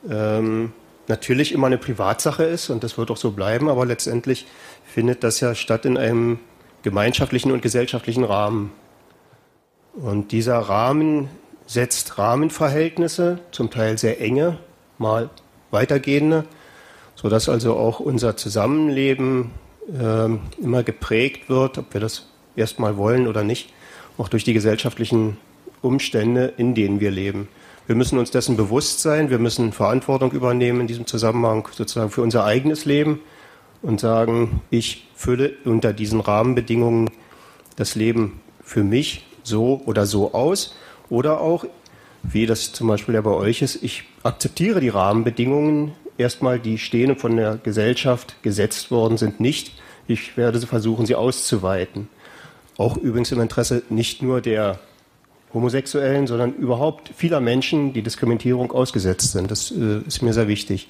ähm, 0.10 0.72
natürlich 1.08 1.52
immer 1.52 1.68
eine 1.68 1.78
Privatsache 1.78 2.44
ist 2.44 2.70
und 2.70 2.84
das 2.84 2.98
wird 2.98 3.12
auch 3.12 3.18
so 3.18 3.32
bleiben, 3.32 3.70
aber 3.70 3.86
letztendlich 3.86 4.46
findet 4.86 5.24
das 5.24 5.40
ja 5.42 5.56
statt 5.56 5.86
in 5.86 5.98
einem 5.98 6.40
gemeinschaftlichen 6.88 7.52
und 7.52 7.62
gesellschaftlichen 7.62 8.24
Rahmen. 8.24 8.72
Und 9.94 10.32
dieser 10.32 10.58
Rahmen 10.58 11.28
setzt 11.66 12.18
Rahmenverhältnisse, 12.18 13.40
zum 13.52 13.70
Teil 13.70 13.98
sehr 13.98 14.22
enge, 14.22 14.58
mal 14.98 15.30
weitergehende, 15.70 16.46
sodass 17.14 17.50
also 17.50 17.76
auch 17.76 18.00
unser 18.00 18.38
Zusammenleben 18.38 19.52
äh, 19.90 20.30
immer 20.64 20.84
geprägt 20.84 21.50
wird, 21.50 21.78
ob 21.78 21.94
wir 21.94 22.00
das 22.00 22.28
erstmal 22.56 22.96
wollen 22.96 23.28
oder 23.28 23.44
nicht, 23.44 23.74
auch 24.18 24.30
durch 24.30 24.46
die 24.46 24.54
gesellschaftlichen 24.54 25.36
Umstände, 25.82 26.54
in 26.56 26.74
denen 26.74 27.02
wir 27.02 27.12
leben. 27.12 27.50
Wir 27.86 27.96
müssen 27.96 28.18
uns 28.18 28.32
dessen 28.32 28.56
bewusst 28.56 29.02
sein, 29.02 29.30
wir 29.30 29.40
müssen 29.40 29.74
Verantwortung 29.74 30.32
übernehmen 30.32 30.80
in 30.80 30.88
diesem 30.88 31.06
Zusammenhang 31.06 31.68
sozusagen 31.70 32.12
für 32.12 32.22
unser 32.22 32.46
eigenes 32.46 32.86
Leben 32.86 33.20
und 33.82 34.00
sagen, 34.00 34.62
ich 34.70 35.08
fülle 35.16 35.54
unter 35.66 35.94
diesen 35.94 36.20
Rahmenbedingungen 36.20 37.10
das 37.76 37.96
Leben 37.96 38.42
für 38.62 38.84
mich 38.84 39.26
so 39.44 39.82
oder 39.86 40.06
so 40.06 40.34
aus. 40.34 40.76
Oder 41.10 41.40
auch, 41.40 41.66
wie 42.24 42.46
das 42.46 42.74
zum 42.74 42.88
Beispiel 42.88 43.16
ja 43.16 43.22
bei 43.22 43.32
euch 43.32 43.62
ist, 43.62 43.82
ich 43.84 44.04
akzeptiere 44.24 44.82
die 44.82 44.90
Rahmenbedingungen 44.90 45.94
erstmal, 46.18 46.60
die 46.60 46.78
stehen 46.78 47.16
von 47.16 47.38
der 47.38 47.58
Gesellschaft 47.58 48.42
gesetzt 48.42 48.92
worden 48.92 49.18
sind, 49.18 49.40
nicht. 49.40 49.74
Ich 50.08 50.38
werde 50.38 50.60
versuchen, 50.62 51.06
sie 51.06 51.16
auszuweiten. 51.16 52.10
Auch 52.78 52.98
übrigens 52.98 53.32
im 53.32 53.42
Interesse 53.42 53.84
nicht 53.90 54.22
nur 54.22 54.42
der 54.42 54.80
Homosexuellen, 55.54 56.28
sondern 56.28 56.54
überhaupt 56.54 57.12
vieler 57.16 57.40
Menschen, 57.40 57.94
die 57.94 58.02
Diskriminierung 58.02 58.72
ausgesetzt 58.72 59.32
sind. 59.32 59.50
Das 59.50 59.72
äh, 59.72 60.02
ist 60.06 60.22
mir 60.22 60.34
sehr 60.34 60.48
wichtig. 60.48 60.88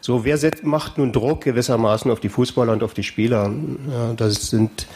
So, 0.00 0.24
wer 0.24 0.38
macht 0.62 0.98
nun 0.98 1.12
Druck 1.12 1.42
gewissermaßen 1.42 2.10
auf 2.10 2.20
die 2.20 2.28
Fußballer 2.28 2.72
und 2.72 2.82
auf 2.82 2.94
die 2.94 3.02
Spieler? 3.02 3.52
Ja, 3.90 4.12
das 4.14 4.48
sind 4.48 4.86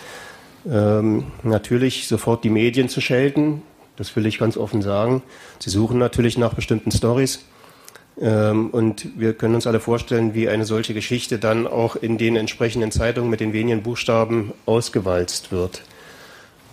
ähm, 0.71 1.25
natürlich 1.43 2.09
sofort 2.09 2.45
die 2.45 2.51
Medien 2.51 2.89
zu 2.89 3.01
schelten. 3.01 3.63
Das 3.97 4.15
will 4.17 4.27
ich 4.27 4.39
ganz 4.39 4.57
offen 4.57 4.81
sagen. 4.81 5.23
Sie 5.59 5.71
suchen 5.71 5.99
natürlich 5.99 6.39
nach 6.39 6.55
bestimmten 6.55 6.91
Stories. 6.91 7.45
Ähm, 8.21 8.71
und 8.71 9.19
wir 9.19 9.35
können 9.35 9.55
uns 9.55 9.67
alle 9.67 9.81
vorstellen, 9.81 10.35
wie 10.35 10.49
eine 10.49 10.65
solche 10.65 10.95
Geschichte 10.95 11.39
dann 11.39 11.67
auch 11.67 11.97
in 11.97 12.19
den 12.19 12.37
entsprechenden 12.37 12.91
Zeitungen 12.91 13.31
mit 13.31 13.41
den 13.41 13.53
wenigen 13.53 13.83
Buchstaben 13.83 14.53
ausgewalzt 14.67 15.51
wird. 15.51 15.83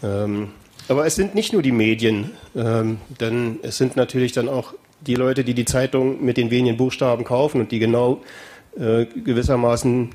Ähm, 0.03 0.49
aber 0.89 1.05
es 1.05 1.15
sind 1.15 1.35
nicht 1.35 1.53
nur 1.53 1.61
die 1.61 1.71
Medien, 1.71 2.31
ähm, 2.55 2.97
denn 3.19 3.59
es 3.61 3.77
sind 3.77 3.95
natürlich 3.95 4.31
dann 4.31 4.49
auch 4.49 4.73
die 5.01 5.15
Leute, 5.15 5.43
die 5.43 5.53
die 5.53 5.65
Zeitung 5.65 6.25
mit 6.25 6.35
den 6.35 6.51
wenigen 6.51 6.77
Buchstaben 6.77 7.23
kaufen 7.23 7.61
und 7.61 7.71
die 7.71 7.79
genau 7.79 8.21
äh, 8.77 9.05
gewissermaßen 9.05 10.09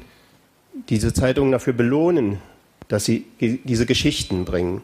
diese 0.89 1.13
Zeitungen 1.15 1.53
dafür 1.53 1.73
belohnen, 1.73 2.39
dass 2.89 3.05
sie 3.05 3.25
ge 3.39 3.59
diese 3.65 3.87
Geschichten 3.87 4.45
bringen. 4.45 4.83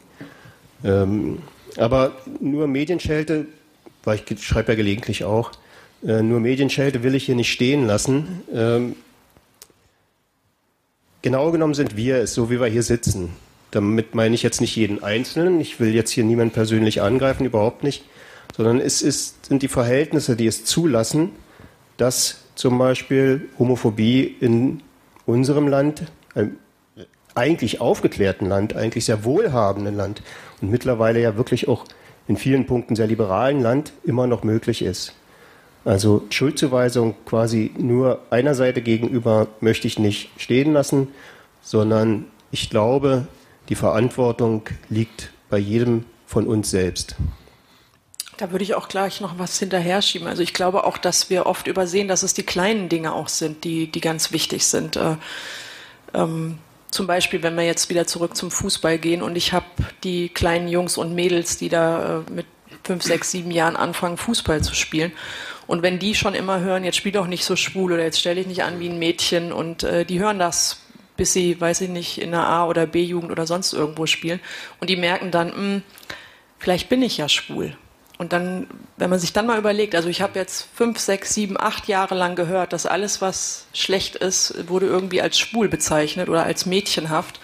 Ähm, 0.85 1.39
aber 1.77 2.13
nur 2.41 2.67
Medienschelte, 2.69 3.47
weil 4.05 4.21
ich 4.25 4.45
schreibe 4.45 4.73
ja 4.73 4.77
gelegentlich 4.77 5.25
auch, 5.25 5.51
äh, 6.07 6.23
nur 6.23 6.41
Medienschelte 6.41 7.03
will 7.03 7.15
ich 7.15 7.27
hier 7.27 7.35
nicht 7.35 7.53
stehen 7.53 7.87
lassen. 7.87 8.43
Ähm, 8.55 8.97
genau 11.21 11.51
genommen 11.51 11.75
sind 11.75 11.97
wir 11.97 12.17
es, 12.19 12.33
so 12.33 12.49
wie 12.49 12.61
wir 12.61 12.69
hier 12.69 12.83
sitzen. 12.83 13.31
Damit 13.71 14.15
meine 14.15 14.35
ich 14.35 14.43
jetzt 14.43 14.61
nicht 14.61 14.75
jeden 14.77 15.03
Einzelnen. 15.03 15.61
Ich 15.61 15.81
will 15.81 15.95
jetzt 15.95 16.11
hier 16.11 16.25
niemanden 16.25 16.53
persönlich 16.53 17.03
angreifen, 17.03 17.45
überhaupt 17.47 17.85
nicht. 17.85 18.05
Sondern 18.57 18.81
es 18.81 19.01
ist, 19.03 19.47
sind 19.47 19.63
die 19.63 19.69
Verhältnisse, 19.69 20.37
die 20.37 20.47
es 20.47 20.65
zulassen, 20.65 21.31
dass 21.97 22.43
zum 22.57 22.79
Beispiel 22.79 23.49
Homophobie 23.59 24.37
in 24.41 24.83
unserem 25.25 25.69
Land, 25.69 26.03
einem 26.35 26.57
eigentlich 27.35 27.81
aufgeklärten 27.81 28.49
Land, 28.49 28.75
eigentlich 28.75 29.05
sehr 29.05 29.25
wohlhabenden 29.25 29.97
Land 29.97 30.23
und 30.61 30.71
mittlerweile 30.71 31.21
ja 31.21 31.37
wirklich 31.37 31.69
auch 31.69 31.85
in 32.27 32.37
vielen 32.37 32.67
Punkten 32.67 32.97
sehr 32.97 33.07
liberalen 33.07 33.61
Land 33.61 33.93
immer 34.05 34.27
noch 34.27 34.43
möglich 34.43 34.83
ist. 34.83 35.15
Also 35.85 36.23
Schuldzuweisung 36.31 37.15
quasi 37.25 37.73
nur 37.79 38.21
einer 38.31 38.55
Seite 38.55 38.83
gegenüber 38.83 39.49
möchte 39.61 39.87
ich 39.87 39.99
nicht 39.99 40.31
stehen 40.37 40.73
lassen, 40.73 41.09
sondern 41.63 42.27
ich 42.51 42.69
glaube, 42.69 43.27
die 43.71 43.77
Verantwortung 43.77 44.65
liegt 44.91 45.31
bei 45.49 45.57
jedem 45.57 46.05
von 46.27 46.47
uns 46.47 46.71
selbst. 46.71 47.17
Da 48.37 48.51
würde 48.51 48.65
ich 48.65 48.75
auch 48.75 48.89
gleich 48.89 49.21
noch 49.21 49.39
was 49.39 49.59
hinterher 49.59 50.03
schieben. 50.03 50.27
Also 50.27 50.43
ich 50.43 50.55
glaube 50.55 50.85
auch, 50.85 50.99
dass 50.99 51.31
wir 51.31 51.47
oft 51.47 51.67
übersehen, 51.67 52.09
dass 52.09 52.23
es 52.23 52.35
die 52.35 52.43
kleinen 52.43 52.89
Dinge 52.89 53.15
auch 53.15 53.29
sind, 53.29 53.65
die, 53.65 53.91
die 53.91 54.01
ganz 54.01 54.33
wichtig 54.33 54.67
sind. 54.67 54.97
Äh, 54.97 55.17
ähm, 56.15 56.59
zum 56.91 57.07
Beispiel, 57.07 57.43
wenn 57.43 57.55
wir 57.57 57.65
jetzt 57.65 57.89
wieder 57.89 58.07
zurück 58.07 58.37
zum 58.37 58.51
Fußball 58.51 58.99
gehen 58.99 59.23
und 59.23 59.37
ich 59.37 59.53
habe 59.53 59.67
die 60.03 60.29
kleinen 60.29 60.69
Jungs 60.69 60.97
und 60.97 61.15
Mädels, 61.15 61.57
die 61.59 61.69
da 61.69 62.25
äh, 62.29 62.33
mit 62.33 62.47
fünf, 62.83 63.05
sechs, 63.05 63.31
sieben 63.31 63.51
Jahren 63.51 63.77
anfangen, 63.77 64.17
Fußball 64.17 64.63
zu 64.63 64.75
spielen. 64.75 65.13
Und 65.67 65.83
wenn 65.83 65.99
die 65.99 66.15
schon 66.15 66.35
immer 66.35 66.61
hören, 66.61 66.83
jetzt 66.83 66.97
spiel 66.97 67.13
doch 67.13 67.27
nicht 67.29 67.45
so 67.45 67.55
schwul 67.55 67.93
oder 67.93 68.03
jetzt 68.03 68.19
stelle 68.19 68.41
ich 68.41 68.47
nicht 68.47 68.65
an 68.65 68.81
wie 68.81 68.89
ein 68.89 68.99
Mädchen 68.99 69.53
und 69.53 69.85
äh, 69.85 70.05
die 70.05 70.19
hören 70.19 70.39
das, 70.39 70.81
bis 71.21 71.35
sie, 71.35 71.61
weiß 71.61 71.83
ich 71.83 71.91
nicht, 71.91 72.17
in 72.17 72.31
der 72.31 72.47
A- 72.47 72.67
oder 72.67 72.87
B-Jugend 72.87 73.31
oder 73.31 73.47
sonst 73.47 73.75
irgendwo 73.75 74.07
spielen 74.07 74.41
und 74.81 74.89
die 74.89 74.97
merken 74.97 75.31
dann, 75.31 75.49
mh, 75.49 75.55
hm, 75.55 75.83
vielleicht 76.59 76.89
bin 76.89 77.03
ich 77.03 77.19
ja 77.19 77.29
schwul. 77.29 77.77
Und 78.17 78.33
dann, 78.33 78.67
wenn 78.97 79.11
man 79.11 79.19
sich 79.19 79.35
dann 79.35 79.47
mal 79.47 79.59
überlegt, 79.59 79.95
also 79.95 80.09
ich 80.09 80.23
habe 80.23 80.39
jetzt 80.39 80.67
fünf, 80.75 80.99
sechs, 80.99 81.35
sieben, 81.35 81.61
acht 81.61 81.89
Jahre 81.89 82.15
lang 82.15 82.37
gehört, 82.37 82.73
dass 82.73 82.87
alles, 82.87 83.21
was 83.21 83.67
schlecht 83.75 84.17
ist, 84.17 84.67
wurde 84.67 84.87
irgendwie 84.87 85.21
als 85.21 85.39
schwul 85.39 85.69
bezeichnet 85.69 86.31
oder 86.31 86.45
als 86.45 86.65
mädchenhaft, 86.65 87.39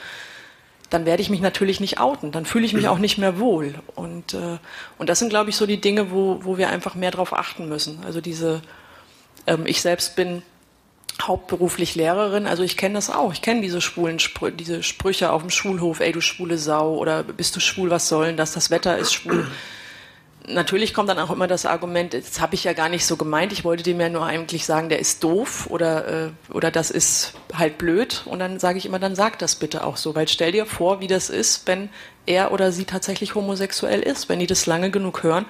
dann 0.89 1.05
werde 1.05 1.21
ich 1.21 1.29
mich 1.29 1.43
natürlich 1.43 1.79
nicht 1.79 2.01
outen, 2.01 2.33
dann 2.33 2.47
fühle 2.47 2.65
ich 2.65 2.73
mich 2.73 2.89
auch 2.89 2.99
nicht 2.99 3.19
mehr 3.19 3.39
wohl. 3.39 3.75
Und, 3.95 4.33
äh, 4.33 4.57
und 4.97 5.11
das 5.11 5.19
sind, 5.19 5.29
glaube 5.29 5.51
ich, 5.51 5.57
so 5.57 5.67
die 5.67 5.83
Dinge, 5.83 6.11
wo, 6.11 6.39
wo 6.45 6.57
wir 6.57 6.71
einfach 6.71 6.95
mehr 6.95 7.11
darauf 7.11 7.35
achten 7.35 7.69
müssen. 7.69 8.03
Also 8.07 8.23
diese, 8.23 8.63
ähm, 9.47 9.67
ich 9.67 9.83
selbst 9.83 10.17
bin 10.17 10.41
hauptberuflich 11.23 11.95
Lehrerin, 11.95 12.47
also 12.47 12.63
ich 12.63 12.77
kenne 12.77 12.95
das 12.95 13.11
auch. 13.11 13.33
Ich 13.33 13.43
kenne 13.43 13.63
diese 13.63 13.81
schwulen 13.81 14.19
Sprü 14.19 14.53
diese 14.53 14.83
Sprüche 14.83 15.33
auf 15.33 15.43
dem 15.43 15.51
Schulhof, 15.51 16.01
ey 16.01 16.13
du 16.13 16.21
schwule 16.21 16.59
Sau 16.59 16.95
oder 16.97 17.23
bist 17.23 17.57
du 17.57 17.61
schwul, 17.61 17.91
was 17.91 18.09
soll 18.09 18.27
denn 18.27 18.37
das, 18.37 18.53
das 18.53 18.71
Wetter 18.71 18.99
ist 18.99 19.15
schwul 19.15 19.47
natürlich 20.49 20.95
kommt 20.95 21.09
dann 21.09 21.19
auch 21.19 21.31
immer 21.31 21.47
das 21.47 21.67
Argument, 21.67 22.15
das 22.15 22.41
habe 22.41 22.55
ich 22.55 22.65
ja 22.65 22.73
gar 22.73 22.89
nicht 22.89 23.07
so 23.07 23.17
gemeint, 23.17 23.53
ich 23.53 23.65
wollte 23.65 23.83
dem 23.83 24.01
ja 24.01 24.09
nur 24.09 24.25
eigentlich 24.25 24.65
sagen, 24.65 24.89
der 24.89 24.99
ist 24.99 25.23
doof 25.25 25.67
oder, 25.71 26.27
äh, 26.27 26.31
oder 26.53 26.71
das 26.71 26.91
ist 26.91 27.35
halt 27.55 27.79
blöd. 27.79 28.23
Und 28.27 28.39
dann 28.39 28.59
sage 28.59 28.79
ich 28.79 28.87
immer, 28.87 28.99
dann 28.99 29.15
sag 29.15 29.39
das 29.39 29.57
bitte 29.57 29.85
auch 29.85 29.97
so, 29.97 30.15
weil 30.15 30.29
stell 30.29 30.53
dir 30.53 30.67
vor, 30.67 31.01
wie 31.01 31.07
das 31.07 31.31
ist, 31.31 31.67
wenn 31.67 31.89
er 32.27 32.53
oder 32.53 32.73
sie 32.73 32.85
tatsächlich 32.85 33.35
homosexuell 33.35 34.01
ist. 34.01 34.29
Wenn 34.29 34.39
die 34.39 34.47
das 34.47 34.67
lange 34.67 34.91
genug 34.91 35.23
hören, 35.23 35.47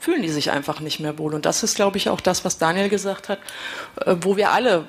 fühlen 0.00 0.22
die 0.22 0.30
sich 0.30 0.50
einfach 0.50 0.80
nicht 0.80 0.98
mehr 0.98 1.18
wohl. 1.18 1.34
Und 1.34 1.46
das 1.46 1.62
ist, 1.62 1.76
glaube 1.76 1.98
ich, 1.98 2.08
auch 2.08 2.20
das, 2.20 2.44
was 2.44 2.58
Daniel 2.58 2.88
gesagt 2.88 3.28
hat, 3.28 3.38
äh, 4.04 4.16
wo 4.22 4.36
wir 4.36 4.50
alle 4.50 4.86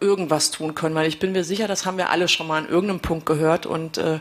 irgendwas 0.00 0.50
tun 0.50 0.74
können, 0.74 0.94
weil 0.94 1.08
ich 1.08 1.18
bin 1.18 1.32
mir 1.32 1.44
sicher, 1.44 1.66
das 1.66 1.86
haben 1.86 1.96
wir 1.96 2.10
alle 2.10 2.28
schon 2.28 2.46
mal 2.46 2.58
an 2.58 2.68
irgendeinem 2.68 3.00
Punkt 3.00 3.26
gehört 3.26 3.64
und 3.64 3.98
äh, 3.98 4.20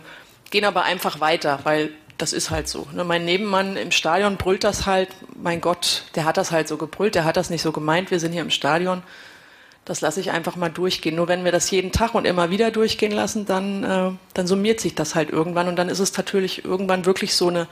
gehen 0.49 0.65
aber 0.65 0.83
einfach 0.83 1.19
weiter, 1.19 1.59
weil 1.63 1.89
das 2.17 2.31
ist 2.31 2.51
halt 2.51 2.69
so. 2.69 2.87
Ne? 2.93 3.03
Mein 3.03 3.25
Nebenmann 3.25 3.75
im 3.75 3.91
Stadion 3.91 4.37
brüllt 4.37 4.63
das 4.63 4.85
halt, 4.85 5.09
mein 5.35 5.59
Gott, 5.59 6.05
der 6.15 6.23
hat 6.23 6.37
das 6.37 6.51
halt 6.51 6.69
so 6.69 6.77
gebrüllt, 6.77 7.15
der 7.15 7.25
hat 7.25 7.35
das 7.35 7.49
nicht 7.49 7.61
so 7.61 7.73
gemeint, 7.73 8.09
wir 8.09 8.19
sind 8.19 8.31
hier 8.31 8.41
im 8.41 8.49
Stadion. 8.49 9.03
Das 9.83 9.99
lasse 9.99 10.21
ich 10.21 10.31
einfach 10.31 10.55
mal 10.55 10.69
durchgehen. 10.69 11.15
Nur 11.15 11.27
wenn 11.27 11.43
wir 11.43 11.51
das 11.51 11.69
jeden 11.69 11.91
Tag 11.91 12.15
und 12.15 12.23
immer 12.23 12.49
wieder 12.49 12.71
durchgehen 12.71 13.11
lassen, 13.11 13.45
dann, 13.45 13.83
äh, 13.83 14.11
dann 14.33 14.47
summiert 14.47 14.79
sich 14.79 14.95
das 14.95 15.15
halt 15.15 15.29
irgendwann 15.29 15.67
und 15.67 15.75
dann 15.75 15.89
ist 15.89 15.99
es 15.99 16.15
natürlich 16.15 16.63
irgendwann 16.63 17.05
wirklich 17.05 17.35
so 17.35 17.49
eine 17.49 17.67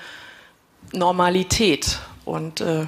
Normalität. 0.91 1.99
Und 2.25 2.61
äh, 2.61 2.87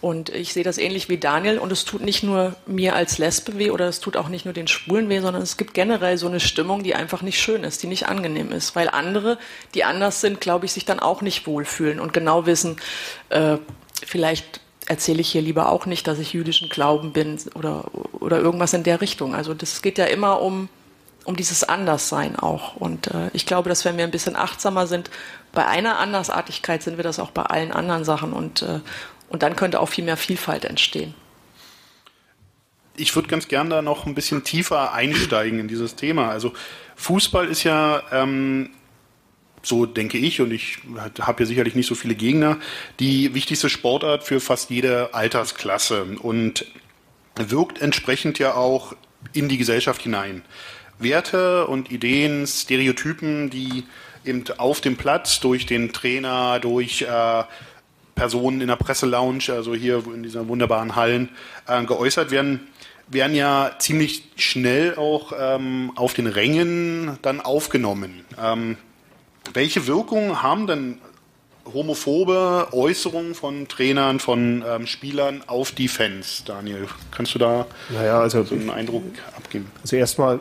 und 0.00 0.28
ich 0.28 0.52
sehe 0.52 0.62
das 0.62 0.78
ähnlich 0.78 1.08
wie 1.08 1.18
Daniel 1.18 1.58
und 1.58 1.72
es 1.72 1.84
tut 1.84 2.02
nicht 2.02 2.22
nur 2.22 2.54
mir 2.66 2.94
als 2.94 3.18
Lesbe 3.18 3.58
weh 3.58 3.70
oder 3.70 3.88
es 3.88 3.98
tut 3.98 4.16
auch 4.16 4.28
nicht 4.28 4.44
nur 4.44 4.54
den 4.54 4.68
Schwulen 4.68 5.08
weh, 5.08 5.18
sondern 5.18 5.42
es 5.42 5.56
gibt 5.56 5.74
generell 5.74 6.16
so 6.18 6.28
eine 6.28 6.38
Stimmung, 6.38 6.84
die 6.84 6.94
einfach 6.94 7.22
nicht 7.22 7.40
schön 7.40 7.64
ist, 7.64 7.82
die 7.82 7.88
nicht 7.88 8.06
angenehm 8.06 8.52
ist, 8.52 8.76
weil 8.76 8.88
andere, 8.88 9.38
die 9.74 9.82
anders 9.82 10.20
sind, 10.20 10.40
glaube 10.40 10.66
ich, 10.66 10.72
sich 10.72 10.84
dann 10.84 11.00
auch 11.00 11.20
nicht 11.20 11.48
wohlfühlen 11.48 11.98
und 11.98 12.12
genau 12.12 12.46
wissen, 12.46 12.76
äh, 13.30 13.56
vielleicht 14.06 14.60
erzähle 14.86 15.20
ich 15.20 15.30
hier 15.30 15.42
lieber 15.42 15.68
auch 15.68 15.84
nicht, 15.84 16.06
dass 16.06 16.20
ich 16.20 16.32
jüdischen 16.32 16.68
Glauben 16.68 17.12
bin 17.12 17.36
oder, 17.56 17.90
oder 18.12 18.38
irgendwas 18.38 18.74
in 18.74 18.84
der 18.84 19.00
Richtung. 19.00 19.34
Also 19.34 19.52
das 19.52 19.82
geht 19.82 19.98
ja 19.98 20.04
immer 20.04 20.40
um, 20.40 20.68
um 21.28 21.36
dieses 21.36 21.62
Anderssein 21.62 22.36
auch. 22.36 22.74
Und 22.76 23.08
äh, 23.08 23.28
ich 23.34 23.44
glaube, 23.44 23.68
dass 23.68 23.84
wenn 23.84 23.98
wir 23.98 24.04
ein 24.04 24.10
bisschen 24.10 24.34
achtsamer 24.34 24.86
sind, 24.86 25.10
bei 25.52 25.66
einer 25.66 25.98
Andersartigkeit 25.98 26.82
sind 26.82 26.96
wir 26.96 27.04
das 27.04 27.18
auch 27.18 27.32
bei 27.32 27.42
allen 27.42 27.70
anderen 27.70 28.02
Sachen 28.02 28.32
und, 28.32 28.62
äh, 28.62 28.80
und 29.28 29.42
dann 29.42 29.54
könnte 29.54 29.78
auch 29.80 29.90
viel 29.90 30.04
mehr 30.04 30.16
Vielfalt 30.16 30.64
entstehen. 30.64 31.12
Ich 32.96 33.14
würde 33.14 33.28
ganz 33.28 33.46
gern 33.46 33.68
da 33.68 33.82
noch 33.82 34.06
ein 34.06 34.14
bisschen 34.14 34.42
tiefer 34.42 34.94
einsteigen 34.94 35.60
in 35.60 35.68
dieses 35.68 35.96
Thema. 35.96 36.30
Also 36.30 36.54
Fußball 36.96 37.46
ist 37.46 37.62
ja, 37.62 38.02
ähm, 38.10 38.70
so 39.62 39.84
denke 39.84 40.16
ich, 40.16 40.40
und 40.40 40.50
ich 40.50 40.78
habe 41.20 41.42
ja 41.42 41.46
sicherlich 41.46 41.74
nicht 41.74 41.88
so 41.88 41.94
viele 41.94 42.14
Gegner, 42.14 42.56
die 43.00 43.34
wichtigste 43.34 43.68
Sportart 43.68 44.24
für 44.24 44.40
fast 44.40 44.70
jede 44.70 45.12
Altersklasse 45.12 46.04
und 46.22 46.64
wirkt 47.36 47.82
entsprechend 47.82 48.38
ja 48.38 48.54
auch 48.54 48.94
in 49.34 49.50
die 49.50 49.58
Gesellschaft 49.58 50.00
hinein. 50.00 50.42
Werte 50.98 51.66
und 51.66 51.90
Ideen, 51.90 52.46
Stereotypen, 52.46 53.50
die 53.50 53.84
eben 54.24 54.44
auf 54.58 54.80
dem 54.80 54.96
Platz 54.96 55.40
durch 55.40 55.66
den 55.66 55.92
Trainer, 55.92 56.58
durch 56.60 57.02
äh, 57.02 57.44
Personen 58.14 58.60
in 58.60 58.68
der 58.68 58.76
Presselounge, 58.76 59.50
also 59.50 59.74
hier 59.74 60.02
in 60.12 60.22
diesen 60.22 60.48
wunderbaren 60.48 60.96
Hallen, 60.96 61.30
äh, 61.66 61.84
geäußert 61.84 62.30
werden, 62.30 62.68
werden 63.06 63.34
ja 63.34 63.72
ziemlich 63.78 64.24
schnell 64.36 64.96
auch 64.96 65.32
ähm, 65.38 65.92
auf 65.94 66.14
den 66.14 66.26
Rängen 66.26 67.18
dann 67.22 67.40
aufgenommen. 67.40 68.24
Ähm, 68.40 68.76
welche 69.54 69.86
Wirkung 69.86 70.42
haben 70.42 70.66
denn 70.66 70.98
homophobe 71.72 72.68
Äußerungen 72.72 73.34
von 73.34 73.68
Trainern, 73.68 74.20
von 74.20 74.64
ähm, 74.66 74.86
Spielern 74.86 75.42
auf 75.46 75.72
die 75.72 75.88
Fans, 75.88 76.42
Daniel? 76.44 76.86
Kannst 77.10 77.34
du 77.34 77.38
da 77.38 77.66
naja, 77.88 78.20
also, 78.20 78.42
so 78.42 78.54
einen 78.54 78.70
Eindruck 78.70 79.04
abgeben? 79.36 79.70
Also 79.82 79.96
erstmal, 79.96 80.40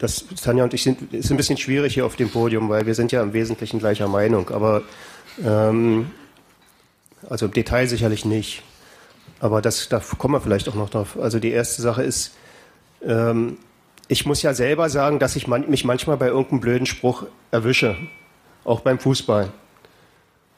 das 0.00 0.24
Tanja 0.42 0.64
und 0.64 0.72
ich 0.72 0.82
sind 0.82 1.12
ist 1.12 1.30
ein 1.30 1.36
bisschen 1.36 1.58
schwierig 1.58 1.94
hier 1.94 2.06
auf 2.06 2.16
dem 2.16 2.30
Podium, 2.30 2.68
weil 2.70 2.86
wir 2.86 2.94
sind 2.94 3.12
ja 3.12 3.22
im 3.22 3.34
Wesentlichen 3.34 3.78
gleicher 3.78 4.08
Meinung. 4.08 4.48
Aber 4.48 4.82
ähm, 5.44 6.10
also 7.28 7.46
im 7.46 7.52
Detail 7.52 7.86
sicherlich 7.86 8.24
nicht. 8.24 8.62
Aber 9.40 9.60
das, 9.60 9.88
da 9.90 10.00
kommen 10.18 10.34
wir 10.34 10.40
vielleicht 10.40 10.68
auch 10.70 10.74
noch 10.74 10.88
drauf. 10.88 11.18
Also 11.20 11.38
die 11.38 11.50
erste 11.50 11.82
Sache 11.82 12.02
ist, 12.02 12.34
ähm, 13.06 13.58
ich 14.08 14.24
muss 14.24 14.42
ja 14.42 14.54
selber 14.54 14.88
sagen, 14.88 15.18
dass 15.18 15.36
ich 15.36 15.46
man, 15.46 15.68
mich 15.68 15.84
manchmal 15.84 16.16
bei 16.16 16.28
irgendeinem 16.28 16.60
blöden 16.60 16.86
Spruch 16.86 17.26
erwische. 17.50 17.96
Auch 18.64 18.80
beim 18.80 18.98
Fußball. 18.98 19.52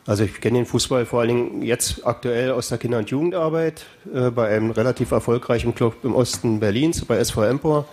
Also 0.06 0.22
ich 0.22 0.40
kenne 0.40 0.58
den 0.58 0.66
Fußball 0.66 1.04
vor 1.04 1.20
allen 1.20 1.28
Dingen 1.28 1.62
jetzt 1.62 2.06
aktuell 2.06 2.52
aus 2.52 2.68
der 2.68 2.78
Kinder- 2.78 2.98
und 2.98 3.10
Jugendarbeit 3.10 3.86
äh, 4.14 4.30
bei 4.30 4.48
einem 4.48 4.70
relativ 4.70 5.10
erfolgreichen 5.10 5.74
Club 5.74 6.04
im 6.04 6.14
Osten 6.14 6.60
Berlins, 6.60 7.04
bei 7.04 7.16
SV 7.16 7.42
Empor. 7.44 7.88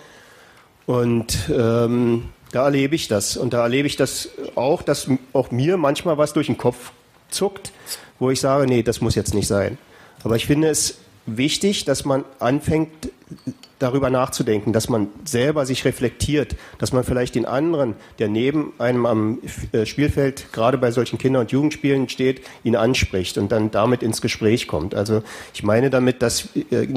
Und 0.89 1.52
ähm, 1.56 2.30
da 2.52 2.65
erlebe 2.65 2.95
ich 2.95 3.08
das. 3.08 3.38
Und 3.38 3.54
da 3.54 3.62
erlebe 3.62 3.86
ich 3.88 3.95
das 3.95 4.30
auch, 4.56 4.82
dass 4.82 5.08
auch 5.34 5.52
mir 5.52 5.78
manchmal 5.78 6.17
was 6.17 6.34
durch 6.34 6.47
den 6.47 6.58
Kopf 6.58 6.93
zuckt, 7.30 7.71
wo 8.17 8.32
ich 8.32 8.39
sage, 8.39 8.65
nee, 8.65 8.82
das 8.82 8.99
muss 8.99 9.13
jetzt 9.13 9.36
nicht 9.36 9.45
sein. 9.45 9.78
Aber 10.23 10.36
ich 10.36 10.47
finde 10.47 10.67
es 10.67 10.97
wichtig, 11.28 11.86
dass 11.86 12.06
man 12.06 12.25
anfängt, 12.39 13.12
darüber 13.80 14.10
nachzudenken, 14.10 14.74
dass 14.74 14.89
man 14.89 15.08
selber 15.24 15.65
sich 15.65 15.86
reflektiert, 15.86 16.56
dass 16.80 16.92
man 16.92 17.04
vielleicht 17.04 17.36
den 17.36 17.46
anderen, 17.46 17.96
der 18.20 18.28
neben 18.28 18.74
einem 18.78 19.06
am 19.06 19.39
äh, 19.72 19.86
Spielfeld 19.86 20.52
gerade 20.52 20.78
bei 20.78 20.92
solchen 20.92 21.18
Kinder- 21.18 21.39
und 21.39 21.52
Jugendspielen 21.52 22.10
steht, 22.10 22.42
ihn 22.63 22.76
anspricht 22.76 23.38
und 23.38 23.52
dann 23.52 23.72
damit 23.72 24.04
ins 24.04 24.22
Gespräch 24.22 24.68
kommt. 24.68 24.96
Also 24.96 25.24
ich 25.54 25.63
meine 25.63 25.89
damit, 25.89 26.22
dass 26.22 26.50
äh, 26.56 26.88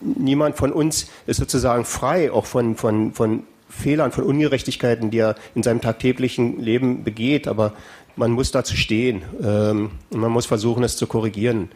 niemand 0.00 0.56
von 0.56 0.72
uns 0.72 1.06
ist 1.26 1.38
sozusagen 1.38 1.84
frei, 1.84 2.30
auch 2.30 2.46
von, 2.46 2.76
von, 2.76 3.12
von 3.14 3.44
Fehlern, 3.68 4.12
von 4.12 4.24
Ungerechtigkeiten, 4.24 5.10
die 5.10 5.18
er 5.18 5.36
in 5.54 5.62
seinem 5.62 5.80
tagtäglichen 5.80 6.60
Leben 6.60 7.04
begeht. 7.04 7.48
Aber 7.48 7.72
man 8.16 8.32
muss 8.32 8.50
dazu 8.50 8.76
stehen 8.76 9.22
ähm, 9.42 9.92
und 10.10 10.20
man 10.20 10.32
muss 10.32 10.46
versuchen, 10.46 10.84
es 10.84 10.96
zu 10.96 11.06
korrigieren. 11.06 11.70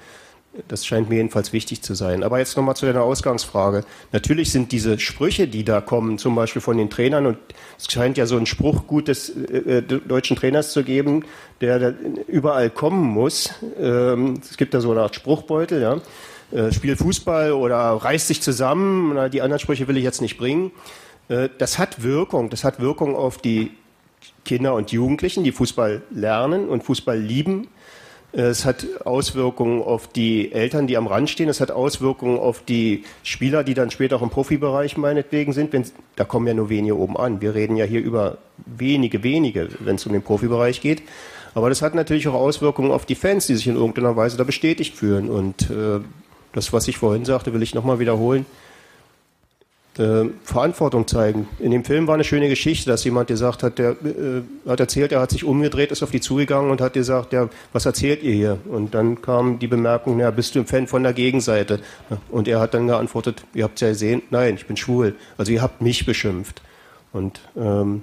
Das 0.68 0.86
scheint 0.86 1.08
mir 1.08 1.16
jedenfalls 1.16 1.52
wichtig 1.52 1.82
zu 1.82 1.94
sein. 1.94 2.22
Aber 2.22 2.38
jetzt 2.38 2.56
nochmal 2.56 2.76
zu 2.76 2.86
deiner 2.86 3.02
Ausgangsfrage. 3.02 3.84
Natürlich 4.12 4.52
sind 4.52 4.70
diese 4.70 4.98
Sprüche, 5.00 5.48
die 5.48 5.64
da 5.64 5.80
kommen, 5.80 6.18
zum 6.18 6.34
Beispiel 6.34 6.62
von 6.62 6.76
den 6.76 6.90
Trainern, 6.90 7.26
und 7.26 7.38
es 7.76 7.90
scheint 7.90 8.16
ja 8.16 8.26
so 8.26 8.36
einen 8.36 8.46
Spruch 8.46 8.86
gut 8.86 9.08
des 9.08 9.30
äh, 9.30 9.78
äh 9.78 9.82
deutschen 9.82 10.36
Trainers 10.36 10.72
zu 10.72 10.84
geben, 10.84 11.24
der, 11.60 11.94
überall 12.28 12.70
kommen 12.70 13.02
muss. 13.02 13.50
Ähm, 13.80 14.40
es 14.42 14.56
gibt 14.56 14.74
da 14.74 14.80
so 14.80 14.92
eine 14.92 15.02
Art 15.02 15.14
Spruchbeutel, 15.14 15.82
ja. 15.82 16.00
Äh, 16.52 16.72
Spiel 16.72 16.96
Fußball 16.96 17.52
oder 17.52 17.76
reiß 17.76 18.28
dich 18.28 18.40
zusammen. 18.40 19.30
Die 19.30 19.42
anderen 19.42 19.58
Sprüche 19.58 19.88
will 19.88 19.96
ich 19.96 20.04
jetzt 20.04 20.20
nicht 20.20 20.38
bringen. 20.38 20.70
Äh, 21.28 21.48
das 21.58 21.78
hat 21.78 22.02
Wirkung. 22.02 22.50
Das 22.50 22.62
hat 22.62 22.80
Wirkung 22.80 23.16
auf 23.16 23.38
die 23.38 23.72
Kinder 24.44 24.74
und 24.74 24.92
Jugendlichen, 24.92 25.42
die 25.42 25.52
Fußball 25.52 26.02
lernen 26.10 26.68
und 26.68 26.84
Fußball 26.84 27.18
lieben. 27.18 27.68
Es 28.36 28.64
hat 28.64 28.84
Auswirkungen 29.04 29.80
auf 29.80 30.08
die 30.08 30.50
Eltern, 30.50 30.88
die 30.88 30.96
am 30.96 31.06
Rand 31.06 31.30
stehen. 31.30 31.48
Es 31.48 31.60
hat 31.60 31.70
Auswirkungen 31.70 32.36
auf 32.36 32.64
die 32.64 33.04
Spieler, 33.22 33.62
die 33.62 33.74
dann 33.74 33.92
später 33.92 34.16
auch 34.16 34.22
im 34.22 34.30
Profibereich 34.30 34.96
meinetwegen 34.96 35.52
sind. 35.52 35.72
Wenn, 35.72 35.84
da 36.16 36.24
kommen 36.24 36.48
ja 36.48 36.54
nur 36.54 36.68
wenige 36.68 36.98
oben 36.98 37.16
an. 37.16 37.40
Wir 37.40 37.54
reden 37.54 37.76
ja 37.76 37.84
hier 37.84 38.00
über 38.00 38.38
wenige, 38.66 39.22
wenige, 39.22 39.68
wenn 39.78 39.94
es 39.94 40.06
um 40.06 40.12
den 40.12 40.22
Profibereich 40.22 40.80
geht. 40.80 41.02
Aber 41.54 41.68
das 41.68 41.80
hat 41.80 41.94
natürlich 41.94 42.26
auch 42.26 42.34
Auswirkungen 42.34 42.90
auf 42.90 43.06
die 43.06 43.14
Fans, 43.14 43.46
die 43.46 43.54
sich 43.54 43.68
in 43.68 43.76
irgendeiner 43.76 44.16
Weise 44.16 44.36
da 44.36 44.42
bestätigt 44.42 44.96
fühlen. 44.96 45.30
Und 45.30 45.70
äh, 45.70 46.00
das, 46.52 46.72
was 46.72 46.88
ich 46.88 46.98
vorhin 46.98 47.24
sagte, 47.24 47.54
will 47.54 47.62
ich 47.62 47.72
nochmal 47.72 48.00
wiederholen. 48.00 48.46
Äh, 49.96 50.30
Verantwortung 50.42 51.06
zeigen. 51.06 51.46
In 51.60 51.70
dem 51.70 51.84
Film 51.84 52.08
war 52.08 52.14
eine 52.14 52.24
schöne 52.24 52.48
Geschichte, 52.48 52.90
dass 52.90 53.04
jemand 53.04 53.28
gesagt 53.28 53.62
hat, 53.62 53.78
der 53.78 53.90
äh, 53.90 54.42
hat 54.68 54.80
erzählt, 54.80 55.12
er 55.12 55.20
hat 55.20 55.30
sich 55.30 55.44
umgedreht, 55.44 55.92
ist 55.92 56.02
auf 56.02 56.10
die 56.10 56.20
zugegangen 56.20 56.72
und 56.72 56.80
hat 56.80 56.94
gesagt, 56.94 57.32
ja, 57.32 57.48
was 57.72 57.86
erzählt 57.86 58.24
ihr 58.24 58.32
hier? 58.32 58.58
Und 58.68 58.92
dann 58.92 59.22
kam 59.22 59.60
die 59.60 59.68
Bemerkung, 59.68 60.18
ja, 60.18 60.32
bist 60.32 60.56
du 60.56 60.58
ein 60.58 60.66
Fan 60.66 60.88
von 60.88 61.04
der 61.04 61.12
Gegenseite? 61.12 61.78
Und 62.28 62.48
er 62.48 62.58
hat 62.58 62.74
dann 62.74 62.88
geantwortet, 62.88 63.44
ihr 63.54 63.62
habt 63.62 63.76
es 63.76 63.82
ja 63.82 63.88
gesehen, 63.90 64.22
nein, 64.30 64.56
ich 64.56 64.66
bin 64.66 64.76
schwul. 64.76 65.14
Also 65.38 65.52
ihr 65.52 65.62
habt 65.62 65.80
mich 65.80 66.04
beschimpft. 66.04 66.60
Und 67.12 67.40
ähm, 67.56 68.02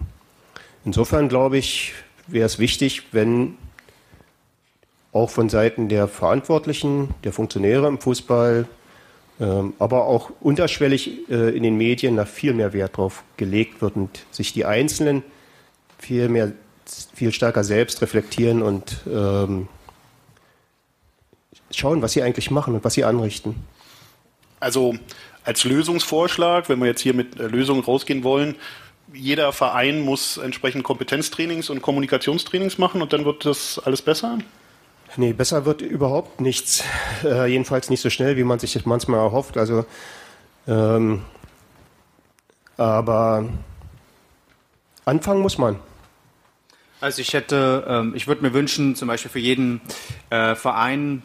insofern 0.86 1.28
glaube 1.28 1.58
ich, 1.58 1.94
wäre 2.26 2.46
es 2.46 2.58
wichtig, 2.58 3.08
wenn 3.12 3.56
auch 5.12 5.30
von 5.30 5.50
Seiten 5.50 5.90
der 5.90 6.08
Verantwortlichen, 6.08 7.14
der 7.26 7.34
Funktionäre 7.34 7.88
im 7.90 8.00
Fußball, 8.00 8.66
aber 9.80 10.06
auch 10.06 10.32
unterschwellig 10.40 11.30
äh, 11.30 11.56
in 11.56 11.64
den 11.64 11.76
Medien 11.76 12.16
da 12.16 12.26
viel 12.26 12.54
mehr 12.54 12.74
Wert 12.74 12.98
drauf 12.98 13.24
gelegt 13.38 13.82
wird 13.82 13.96
und 13.96 14.26
sich 14.32 14.54
die 14.54 14.66
Einzelnen 14.66 15.24
viel 15.98 16.30
mehr, 16.30 16.52
viel 17.14 17.32
stärker 17.32 17.64
selbst 17.64 18.02
reflektieren 18.02 18.62
und 18.62 19.02
ähm, 19.08 19.68
schauen, 21.72 22.02
was 22.02 22.14
sie 22.14 22.22
eigentlich 22.22 22.52
machen 22.52 22.76
und 22.76 22.84
was 22.84 22.94
sie 22.94 23.04
anrichten. 23.04 23.56
Also 24.60 24.96
als 25.44 25.64
Lösungsvorschlag, 25.64 26.70
wenn 26.70 26.80
wir 26.80 26.88
jetzt 26.88 27.02
hier 27.02 27.14
mit 27.14 27.40
äh, 27.40 27.48
Lösungen 27.48 27.84
rausgehen 27.84 28.24
wollen, 28.24 28.56
jeder 29.14 29.52
Verein 29.54 30.02
muss 30.02 30.38
entsprechend 30.38 30.84
Kompetenztrainings 30.84 31.70
und 31.70 31.82
Kommunikationstrainings 31.82 32.78
machen 32.78 33.02
und 33.02 33.12
dann 33.12 33.26
wird 33.26 33.46
das 33.46 33.80
alles 33.80 34.02
besser? 34.02 34.38
Nee, 35.18 35.34
besser 35.34 35.66
wird 35.66 35.82
überhaupt 35.82 36.40
nichts. 36.40 36.84
Äh, 37.24 37.48
jedenfalls 37.48 37.90
nicht 37.90 38.02
so 38.02 38.10
schnell, 38.10 38.38
wie 38.38 38.44
man 38.44 38.60
sich 38.60 38.74
das 38.74 38.86
manchmal 38.86 39.20
erhofft. 39.20 39.58
Also, 39.58 39.86
ähm, 40.68 41.24
aber 42.78 43.50
anfangen 45.06 45.42
muss 45.42 45.58
man. 45.58 45.80
Also 47.02 47.22
ich 47.22 47.34
hätte, 47.34 47.86
ähm, 47.88 48.14
ich 48.16 48.28
würde 48.28 48.44
mir 48.44 48.54
wünschen, 48.54 48.96
zum 48.96 49.08
Beispiel 49.08 49.32
für 49.32 49.40
jeden 49.40 49.82
äh, 50.30 50.54
Verein 50.56 51.24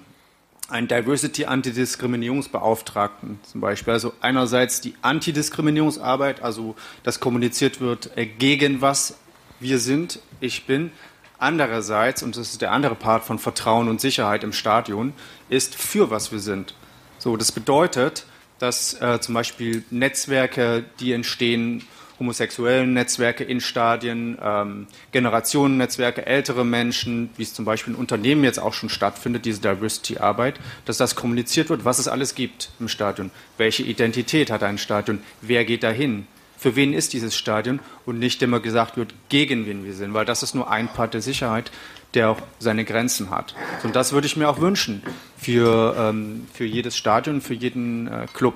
einen 0.68 0.88
Diversity-Antidiskriminierungsbeauftragten 0.88 3.38
zum 3.42 3.60
Beispiel. 3.60 3.92
Also 3.92 4.12
einerseits 4.20 4.80
die 4.80 4.94
Antidiskriminierungsarbeit, 5.02 6.42
also 6.42 6.74
dass 7.04 7.20
kommuniziert 7.20 7.80
wird, 7.80 8.10
äh, 8.16 8.26
gegen 8.26 8.80
was 8.80 9.16
wir 9.60 9.78
sind, 9.78 10.18
ich 10.40 10.66
bin. 10.66 10.90
Andererseits, 11.38 12.22
und 12.22 12.36
das 12.36 12.52
ist 12.52 12.62
der 12.62 12.72
andere 12.72 12.94
Part 12.94 13.24
von 13.24 13.38
Vertrauen 13.38 13.88
und 13.88 14.00
Sicherheit 14.00 14.42
im 14.42 14.52
Stadion, 14.52 15.12
ist 15.48 15.74
für 15.74 16.10
was 16.10 16.32
wir 16.32 16.38
sind. 16.38 16.74
So, 17.18 17.36
das 17.36 17.52
bedeutet, 17.52 18.24
dass 18.58 19.00
äh, 19.00 19.20
zum 19.20 19.34
Beispiel 19.34 19.84
Netzwerke, 19.90 20.84
die 21.00 21.12
entstehen, 21.12 21.84
homosexuellen 22.18 22.94
Netzwerke 22.94 23.44
in 23.44 23.60
Stadien, 23.60 24.38
ähm, 24.42 24.86
Generationennetzwerke, 25.12 26.24
ältere 26.24 26.64
Menschen, 26.64 27.30
wie 27.36 27.42
es 27.42 27.52
zum 27.52 27.64
Beispiel 27.64 27.92
in 27.92 27.98
Unternehmen 27.98 28.44
jetzt 28.44 28.58
auch 28.58 28.72
schon 28.72 28.88
stattfindet, 28.88 29.44
diese 29.44 29.60
Diversity-Arbeit, 29.60 30.58
dass 30.86 30.96
das 30.96 31.14
kommuniziert 31.14 31.68
wird, 31.68 31.84
was 31.84 31.98
es 31.98 32.08
alles 32.08 32.34
gibt 32.34 32.70
im 32.80 32.88
Stadion. 32.88 33.30
Welche 33.58 33.82
Identität 33.82 34.50
hat 34.50 34.62
ein 34.62 34.78
Stadion? 34.78 35.20
Wer 35.42 35.64
geht 35.66 35.82
dahin? 35.82 36.26
Für 36.56 36.76
wen 36.76 36.92
ist 36.92 37.12
dieses 37.12 37.36
Stadion 37.36 37.80
und 38.06 38.18
nicht 38.18 38.42
immer 38.42 38.60
gesagt 38.60 38.96
wird, 38.96 39.14
gegen 39.28 39.66
wen 39.66 39.84
wir 39.84 39.94
sind, 39.94 40.14
weil 40.14 40.24
das 40.24 40.42
ist 40.42 40.54
nur 40.54 40.70
ein 40.70 40.88
Part 40.88 41.14
der 41.14 41.20
Sicherheit, 41.20 41.70
der 42.14 42.30
auch 42.30 42.40
seine 42.58 42.84
Grenzen 42.84 43.30
hat. 43.30 43.54
Und 43.82 43.94
das 43.94 44.12
würde 44.12 44.26
ich 44.26 44.36
mir 44.36 44.48
auch 44.48 44.60
wünschen 44.60 45.02
für, 45.36 45.94
ähm, 45.98 46.46
für 46.52 46.64
jedes 46.64 46.96
Stadion, 46.96 47.40
für 47.40 47.54
jeden 47.54 48.06
äh, 48.06 48.26
Club. 48.32 48.54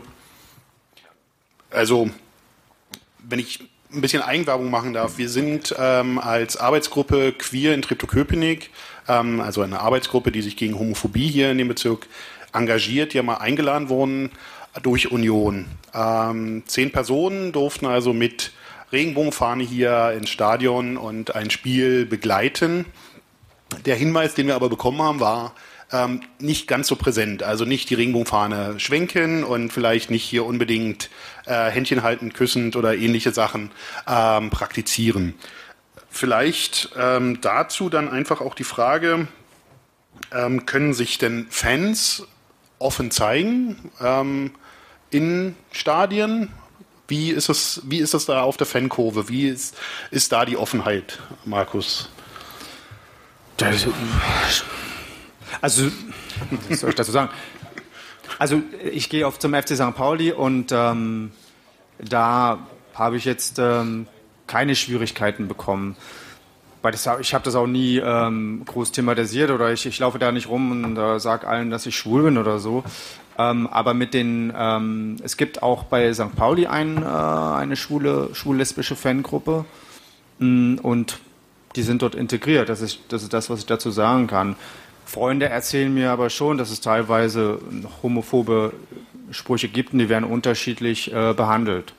Also, 1.70 2.10
wenn 3.18 3.38
ich 3.38 3.60
ein 3.92 4.00
bisschen 4.00 4.22
Eigenwerbung 4.22 4.70
machen 4.70 4.92
darf, 4.92 5.18
wir 5.18 5.28
sind 5.28 5.74
ähm, 5.78 6.18
als 6.18 6.56
Arbeitsgruppe 6.56 7.32
Queer 7.32 7.74
in 7.74 7.82
Treptow-Köpenick, 7.82 8.70
ähm, 9.08 9.40
also 9.40 9.62
eine 9.62 9.80
Arbeitsgruppe, 9.80 10.32
die 10.32 10.42
sich 10.42 10.56
gegen 10.56 10.78
Homophobie 10.78 11.28
hier 11.28 11.50
in 11.50 11.58
dem 11.58 11.68
Bezirk 11.68 12.06
engagiert, 12.52 13.14
ja 13.14 13.22
mal 13.22 13.36
eingeladen 13.36 13.88
worden 13.88 14.30
durch 14.82 15.10
Union. 15.10 15.66
Ähm, 15.94 16.62
zehn 16.66 16.92
Personen 16.92 17.52
durften 17.52 17.86
also 17.86 18.12
mit 18.12 18.52
Regenbogenfahne 18.92 19.62
hier 19.64 20.12
ins 20.16 20.30
Stadion 20.30 20.96
und 20.96 21.34
ein 21.34 21.50
Spiel 21.50 22.06
begleiten. 22.06 22.86
Der 23.84 23.96
Hinweis, 23.96 24.34
den 24.34 24.46
wir 24.46 24.56
aber 24.56 24.68
bekommen 24.68 25.00
haben, 25.02 25.20
war 25.20 25.54
ähm, 25.92 26.22
nicht 26.38 26.66
ganz 26.66 26.88
so 26.88 26.96
präsent. 26.96 27.42
Also 27.42 27.64
nicht 27.64 27.90
die 27.90 27.94
Regenbogenfahne 27.94 28.78
schwenken 28.78 29.44
und 29.44 29.72
vielleicht 29.72 30.10
nicht 30.10 30.24
hier 30.24 30.44
unbedingt 30.44 31.10
äh, 31.46 31.70
Händchen 31.70 32.02
halten, 32.02 32.32
küssend 32.32 32.76
oder 32.76 32.96
ähnliche 32.96 33.32
Sachen 33.32 33.70
ähm, 34.08 34.50
praktizieren. 34.50 35.34
Vielleicht 36.08 36.90
ähm, 36.98 37.40
dazu 37.40 37.88
dann 37.88 38.08
einfach 38.08 38.40
auch 38.40 38.54
die 38.54 38.64
Frage, 38.64 39.28
ähm, 40.32 40.66
können 40.66 40.92
sich 40.92 41.18
denn 41.18 41.46
Fans 41.50 42.26
offen 42.80 43.12
zeigen 43.12 43.90
ähm, 44.00 44.52
in 45.10 45.54
Stadien. 45.70 46.52
Wie 47.06 47.30
ist, 47.30 47.48
es, 47.48 47.82
wie 47.84 47.98
ist 47.98 48.14
es 48.14 48.26
da 48.26 48.42
auf 48.42 48.56
der 48.56 48.66
Fankurve? 48.66 49.28
Wie 49.28 49.48
ist, 49.48 49.76
ist 50.10 50.32
da 50.32 50.44
die 50.44 50.56
Offenheit, 50.56 51.20
Markus? 51.44 52.08
Also, 55.60 55.90
was 56.68 56.80
soll 56.80 56.90
ich 56.90 56.96
dazu 56.96 57.12
sagen? 57.12 57.30
Also, 58.38 58.62
ich 58.92 59.08
gehe 59.08 59.26
oft 59.26 59.42
zum 59.42 59.54
FC 59.54 59.76
St. 59.76 59.94
Pauli 59.94 60.32
und 60.32 60.72
ähm, 60.72 61.32
da 61.98 62.66
habe 62.94 63.16
ich 63.16 63.24
jetzt 63.24 63.58
ähm, 63.58 64.06
keine 64.46 64.74
Schwierigkeiten 64.74 65.48
bekommen 65.48 65.96
weil 66.82 66.92
das, 66.92 67.08
ich 67.20 67.34
habe 67.34 67.44
das 67.44 67.54
auch 67.54 67.66
nie 67.66 67.98
ähm, 67.98 68.62
groß 68.64 68.92
thematisiert 68.92 69.50
oder 69.50 69.72
ich, 69.72 69.84
ich 69.86 69.98
laufe 69.98 70.18
da 70.18 70.32
nicht 70.32 70.48
rum 70.48 70.84
und 70.84 70.96
äh, 70.96 71.20
sage 71.20 71.46
allen, 71.46 71.70
dass 71.70 71.86
ich 71.86 71.96
schwul 71.96 72.22
bin 72.22 72.38
oder 72.38 72.58
so. 72.58 72.84
Ähm, 73.38 73.66
aber 73.68 73.94
mit 73.94 74.14
den, 74.14 74.52
ähm, 74.56 75.16
es 75.22 75.36
gibt 75.36 75.62
auch 75.62 75.84
bei 75.84 76.12
St. 76.12 76.34
Pauli 76.36 76.66
ein, 76.66 77.02
äh, 77.02 77.06
eine 77.06 77.76
schwule, 77.76 78.30
schwul-lesbische 78.34 78.96
Fangruppe 78.96 79.64
mm, 80.38 80.76
und 80.82 81.20
die 81.76 81.82
sind 81.82 82.02
dort 82.02 82.14
integriert. 82.14 82.68
Das 82.68 82.80
ist, 82.80 83.00
das 83.08 83.22
ist 83.22 83.32
das, 83.32 83.48
was 83.50 83.60
ich 83.60 83.66
dazu 83.66 83.90
sagen 83.90 84.26
kann. 84.26 84.56
Freunde 85.06 85.48
erzählen 85.48 85.92
mir 85.92 86.10
aber 86.10 86.30
schon, 86.30 86.58
dass 86.58 86.70
es 86.70 86.80
teilweise 86.80 87.60
homophobe 88.02 88.72
Sprüche 89.30 89.68
gibt 89.68 89.92
und 89.92 90.00
die 90.00 90.08
werden 90.08 90.24
unterschiedlich 90.24 91.12
äh, 91.12 91.32
behandelt. 91.34 91.94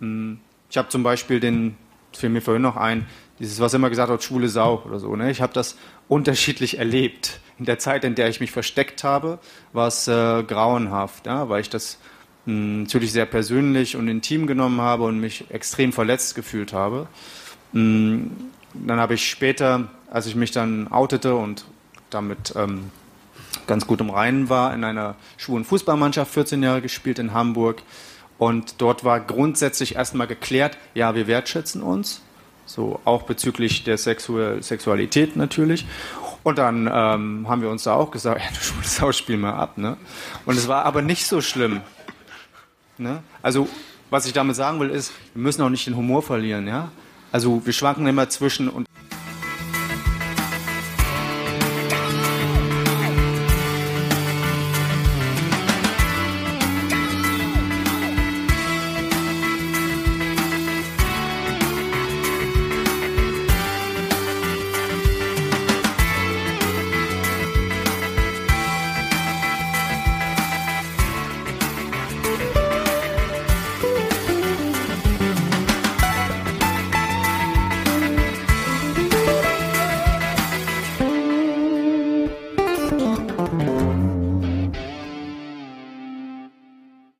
Mm, 0.00 0.34
ich 0.70 0.76
habe 0.76 0.88
zum 0.88 1.02
Beispiel 1.02 1.38
den, 1.38 1.76
fiel 2.12 2.30
mir 2.30 2.40
vorhin 2.40 2.62
noch 2.62 2.76
ein, 2.76 3.06
dieses, 3.38 3.60
was 3.60 3.74
immer 3.74 3.90
gesagt 3.90 4.08
wird, 4.08 4.22
schwule 4.22 4.48
Sau 4.48 4.82
oder 4.86 4.98
so. 4.98 5.14
Ne? 5.16 5.30
Ich 5.30 5.40
habe 5.40 5.52
das 5.52 5.76
unterschiedlich 6.08 6.78
erlebt. 6.78 7.40
In 7.58 7.64
der 7.64 7.78
Zeit, 7.78 8.04
in 8.04 8.14
der 8.14 8.28
ich 8.28 8.40
mich 8.40 8.50
versteckt 8.50 9.04
habe, 9.04 9.38
war 9.72 9.88
es 9.88 10.08
äh, 10.08 10.42
grauenhaft, 10.42 11.26
ja? 11.26 11.48
weil 11.48 11.60
ich 11.60 11.70
das 11.70 11.98
mh, 12.46 12.52
hm, 12.52 12.82
natürlich 12.84 13.12
sehr 13.12 13.26
persönlich 13.26 13.96
und 13.96 14.08
intim 14.08 14.46
genommen 14.46 14.80
habe 14.80 15.04
und 15.04 15.20
mich 15.20 15.50
extrem 15.50 15.92
verletzt 15.92 16.34
gefühlt 16.34 16.72
habe. 16.72 17.08
Mh, 17.72 17.80
hm, 17.80 18.30
dann 18.74 19.00
habe 19.00 19.14
ich 19.14 19.28
später, 19.28 19.88
als 20.10 20.26
ich 20.26 20.34
mich 20.34 20.50
dann 20.50 20.88
outete 20.88 21.34
und 21.34 21.64
damit 22.10 22.52
ähm, 22.56 22.90
ganz 23.66 23.86
gut 23.86 24.00
im 24.00 24.10
Reinen 24.10 24.48
war, 24.48 24.74
in 24.74 24.84
einer 24.84 25.16
schwulen 25.36 25.64
Fußballmannschaft 25.64 26.32
14 26.32 26.62
Jahre 26.62 26.82
gespielt 26.82 27.18
in 27.18 27.32
Hamburg. 27.32 27.82
Und 28.38 28.74
dort 28.78 29.02
war 29.04 29.20
grundsätzlich 29.20 29.96
erstmal 29.96 30.26
geklärt, 30.26 30.76
ja, 30.94 31.14
wir 31.14 31.26
wertschätzen 31.26 31.82
uns, 31.82 32.20
so 32.66 33.00
auch 33.04 33.22
bezüglich 33.22 33.84
der 33.84 33.96
Sexu 33.96 34.60
Sexualität 34.60 35.36
natürlich. 35.36 35.86
Und 36.42 36.58
dann 36.58 36.88
ähm, 36.92 37.46
haben 37.48 37.62
wir 37.62 37.70
uns 37.70 37.84
da 37.84 37.94
auch 37.94 38.10
gesagt, 38.10 38.40
ja, 38.44 38.48
du 38.48 38.60
schwules 38.60 38.96
Sau, 38.96 39.12
spiel 39.12 39.36
mal 39.36 39.54
ab. 39.54 39.78
Ne? 39.78 39.96
Und 40.44 40.56
es 40.56 40.68
war 40.68 40.84
aber 40.84 41.02
nicht 41.02 41.26
so 41.26 41.40
schlimm. 41.40 41.80
Ne? 42.98 43.22
Also, 43.42 43.68
was 44.10 44.26
ich 44.26 44.32
damit 44.32 44.56
sagen 44.56 44.78
will, 44.80 44.90
ist, 44.90 45.12
wir 45.34 45.42
müssen 45.42 45.62
auch 45.62 45.68
nicht 45.70 45.86
den 45.86 45.96
Humor 45.96 46.22
verlieren. 46.22 46.68
Ja? 46.68 46.90
Also, 47.32 47.64
wir 47.64 47.72
schwanken 47.72 48.06
immer 48.06 48.28
zwischen 48.28 48.68
und 48.68 48.86